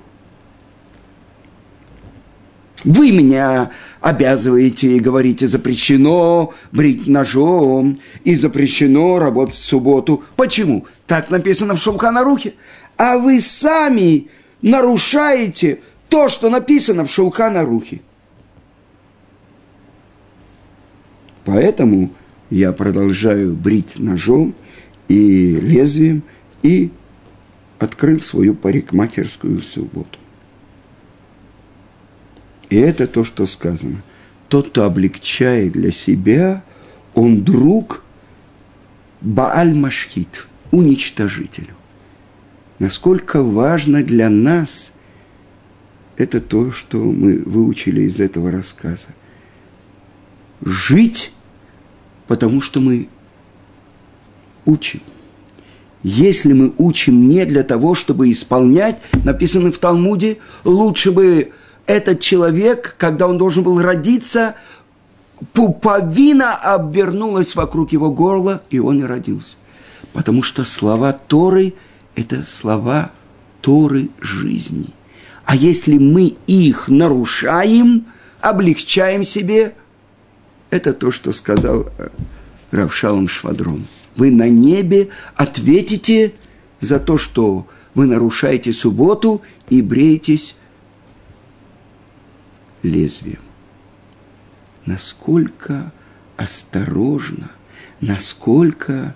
Вы 2.85 3.13
меня 3.13 3.71
обязываете 4.01 4.97
и 4.97 5.01
говорите, 5.01 5.49
запрещено 5.49 6.53
брить 6.71 7.07
ножом 7.07 7.99
и 8.25 8.35
запрещено 8.35 9.19
работать 9.19 9.55
в 9.55 9.65
субботу. 9.65 10.23
Почему? 10.37 10.87
Так 11.07 11.31
написано 11.31 11.75
в 11.75 11.81
Шулханарухе. 11.81 12.55
а 12.97 13.19
вы 13.19 13.41
сами 13.41 14.29
нарушаете 14.63 15.81
то, 16.09 16.29
что 16.29 16.51
написано 16.51 17.05
в 17.05 17.11
Шулхана 17.11 17.64
Рухе. 17.64 18.01
Поэтому 21.45 22.11
я 22.51 22.73
продолжаю 22.73 23.55
брить 23.55 23.99
ножом 23.99 24.55
и 25.09 25.59
лезвием 25.61 26.23
и 26.62 26.90
открыл 27.79 28.21
свою 28.21 28.55
парикмахерскую 28.55 29.61
субботу. 29.61 30.19
И 32.71 32.77
это 32.77 33.07
то, 33.07 33.25
что 33.25 33.47
сказано. 33.47 34.03
Тот, 34.49 34.71
кто 34.71 34.85
облегчает 34.85 35.73
для 35.73 35.93
себя, 35.93 36.64
он 37.14 37.45
друг 37.45 38.03
Бааль 39.21 39.75
Машхит, 39.75 40.47
уничтожителю. 40.71 41.75
Насколько 42.79 43.43
важно 43.43 44.03
для 44.03 44.29
нас 44.29 44.93
это 46.16 46.40
то, 46.40 46.72
что 46.72 46.98
мы 46.98 47.38
выучили 47.44 48.03
из 48.03 48.20
этого 48.20 48.50
рассказа. 48.50 49.07
Жить, 50.62 51.33
потому 52.27 52.61
что 52.61 52.81
мы 52.81 53.09
учим. 54.64 55.00
Если 56.03 56.53
мы 56.53 56.72
учим 56.79 57.29
не 57.29 57.44
для 57.46 57.62
того, 57.62 57.94
чтобы 57.94 58.31
исполнять, 58.31 58.98
написано 59.24 59.72
в 59.72 59.79
Талмуде, 59.79 60.38
лучше 60.64 61.12
бы 61.12 61.53
этот 61.87 62.20
человек, 62.20 62.94
когда 62.98 63.27
он 63.27 63.38
должен 63.38 63.62
был 63.62 63.81
родиться, 63.81 64.55
пуповина 65.53 66.55
обвернулась 66.55 67.57
вокруг 67.57 67.92
его 67.92 68.11
горла, 68.11 68.62
и 68.70 68.79
он 68.79 69.00
и 69.00 69.05
родился. 69.05 69.57
Потому 70.12 70.42
что 70.42 70.64
слова 70.64 71.12
Торы– 71.12 71.74
это 72.14 72.44
слова 72.44 73.11
Торы 73.61 74.11
жизни. 74.20 74.90
А 75.45 75.57
если 75.57 75.99
мы 75.99 76.37
их 76.47 76.89
нарушаем, 76.89 78.07
облегчаем 78.41 79.25
себе, 79.25 79.75
это 80.71 80.93
то, 80.93 81.11
что 81.11 81.33
сказал 81.33 81.89
э, 81.99 82.09
Равшалом 82.71 83.29
Швадрон. 83.29 83.87
Вы 84.17 84.31
на 84.31 84.49
небе 84.49 85.11
ответите 85.37 86.35
за 86.81 86.99
то, 86.99 87.19
что 87.19 87.67
вы 87.95 88.07
нарушаете 88.07 88.73
субботу 88.73 89.43
и 89.69 89.83
бреетесь 89.83 90.57
лезвием. 92.83 93.41
Насколько 94.87 95.93
осторожно, 96.37 97.51
насколько 98.01 99.15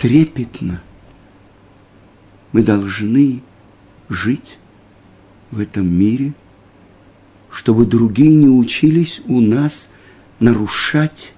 трепетно 0.00 0.80
мы 2.52 2.62
должны 2.62 3.42
жить 4.08 4.58
в 5.50 5.60
этом 5.60 5.92
мире, 5.92 6.32
чтобы 7.50 7.84
другие 7.84 8.34
не 8.34 8.48
учились 8.48 9.20
у 9.26 9.40
нас 9.40 9.90
нарушать 10.40 11.32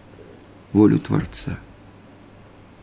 волю 0.72 1.01
Творца. 1.01 1.59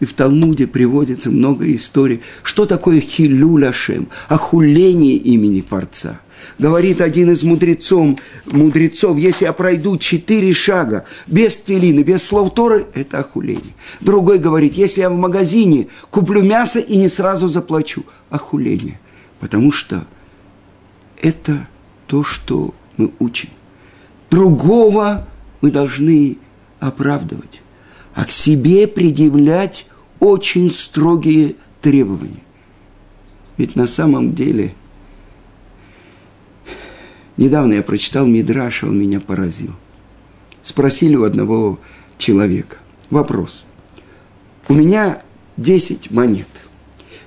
И 0.02 0.06
в 0.06 0.14
Талмуде 0.14 0.68
приводится 0.68 1.32
много 1.32 1.74
историй, 1.74 2.22
что 2.44 2.66
такое 2.66 3.00
хилюляшем, 3.00 4.10
охуление 4.28 5.16
имени 5.16 5.62
Творца. 5.62 6.20
Говорит 6.58 7.02
один 7.02 7.32
из 7.32 7.44
мудрецов, 7.44 8.20
мудрецов, 8.46 9.18
если 9.18 9.46
я 9.46 9.54
пройду 9.54 9.98
четыре 9.98 10.54
шага 10.54 11.06
без 11.28 11.58
твилины, 11.58 12.02
без 12.02 12.24
слов 12.24 12.54
Торы, 12.54 12.86
это 12.94 13.20
охуление. 13.20 13.74
Другой 14.02 14.40
говорит, 14.40 14.74
если 14.74 15.02
я 15.02 15.10
в 15.10 15.18
магазине 15.18 15.88
куплю 16.12 16.44
мясо 16.44 16.80
и 16.80 16.98
не 16.98 17.08
сразу 17.08 17.48
заплачу, 17.48 18.04
охуление. 18.30 19.00
Потому 19.40 19.72
что 19.72 20.06
это 21.22 21.68
то, 22.08 22.24
что 22.24 22.74
мы 22.98 23.12
учим. 23.20 23.50
Другого 24.30 25.28
мы 25.62 25.72
должны 25.72 26.38
оправдывать, 26.80 27.62
а 28.14 28.26
к 28.26 28.32
себе 28.32 28.88
предъявлять 28.88 29.86
очень 30.20 30.70
строгие 30.70 31.56
требования. 31.82 32.44
Ведь 33.58 33.76
на 33.76 33.88
самом 33.88 34.34
деле, 34.34 34.74
недавно 37.40 37.74
я 37.74 37.84
прочитал 37.84 38.26
Мидраша, 38.26 38.88
он 38.88 39.00
меня 39.00 39.20
поразил. 39.20 39.74
Спросили 40.64 41.16
у 41.16 41.24
одного 41.24 41.80
человека, 42.18 42.78
вопрос. 43.10 43.66
У 44.68 44.74
меня 44.74 45.22
10 45.58 46.12
монет, 46.12 46.50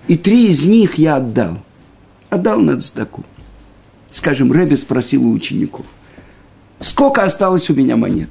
и 0.09 0.17
три 0.17 0.49
из 0.49 0.65
них 0.65 0.95
я 0.95 1.17
отдал. 1.17 1.59
Отдал 2.31 2.61
на 2.61 2.81
цдаку. 2.81 3.25
Скажем, 4.11 4.53
Рэбе 4.53 4.77
спросил 4.77 5.27
у 5.27 5.33
учеников– 5.33 5.87
Сколько 6.83 7.23
осталось 7.23 7.71
у 7.71 7.75
меня 7.75 7.97
монет? 7.97 8.29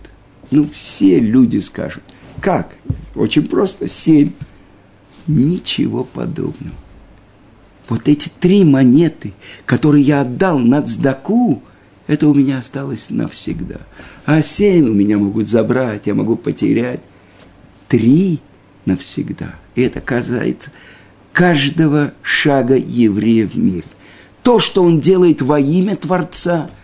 Ну, 0.52 0.68
все 0.70 1.20
люди 1.20 1.60
скажут. 1.60 2.04
Как? 2.42 2.76
Очень 3.16 3.48
просто. 3.48 3.88
Семь. 3.88 4.34
Ничего 5.26 6.04
подобного. 6.04 6.76
Вот 7.88 8.10
эти 8.10 8.28
три 8.28 8.66
монеты, 8.66 9.34
которые 9.66 10.04
я 10.04 10.22
отдал 10.22 10.60
на 10.60 10.82
цдаку, 10.82 11.64
это 12.12 12.28
у 12.28 12.34
меня 12.34 12.60
осталось 12.60 13.10
навсегда. 13.10 13.78
А 14.26 14.42
семь 14.42 14.90
у 14.90 14.94
меня 14.94 15.18
могут 15.18 15.48
забрать, 15.48 16.08
я 16.08 16.14
могу 16.14 16.36
потерять. 16.36 17.02
Три 17.88 18.40
навсегда. 18.86 19.56
И 19.76 19.82
это 19.82 20.02
касается 20.02 20.72
каждого 21.34 22.14
шага 22.22 22.76
еврея 22.76 23.48
в 23.48 23.56
мире. 23.56 23.86
То, 24.44 24.60
что 24.60 24.84
он 24.84 25.02
делает 25.02 25.42
во 25.42 25.60
имя 25.60 25.96
Творца– 25.96 26.70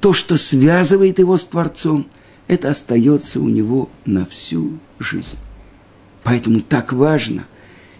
то, 0.00 0.12
что 0.12 0.36
связывает 0.36 1.18
его 1.18 1.36
с 1.36 1.46
Творцом, 1.46 2.06
это 2.46 2.70
остается 2.70 3.40
у 3.40 3.48
него 3.48 3.88
на 4.04 4.24
всю 4.24 4.78
жизнь. 5.00 5.38
Поэтому 6.22 6.60
так 6.60 6.92
важно, 6.92 7.44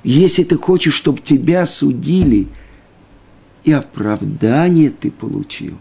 если 0.05 0.45
ты 0.45 0.57
хочешь, 0.57 0.95
чтобы 0.95 1.21
тебя 1.21 1.67
судили, 1.67 2.47
и 3.65 3.73
оправдание 3.73 4.91
ты 4.91 5.11
получил, 5.11 5.77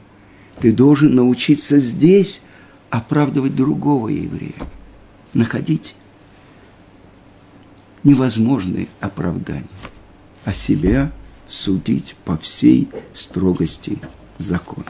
ты 0.60 0.72
должен 0.72 1.16
научиться 1.16 1.80
здесь 1.80 2.42
оправдывать 2.90 3.56
другого 3.56 4.10
еврея, 4.10 4.54
находить 5.34 5.96
невозможные 8.04 8.88
оправдания, 9.02 9.66
а 10.46 10.54
себя 10.54 11.12
судить 11.50 12.16
по 12.24 12.38
всей 12.38 12.90
строгости 13.14 14.00
закона. 14.38 14.86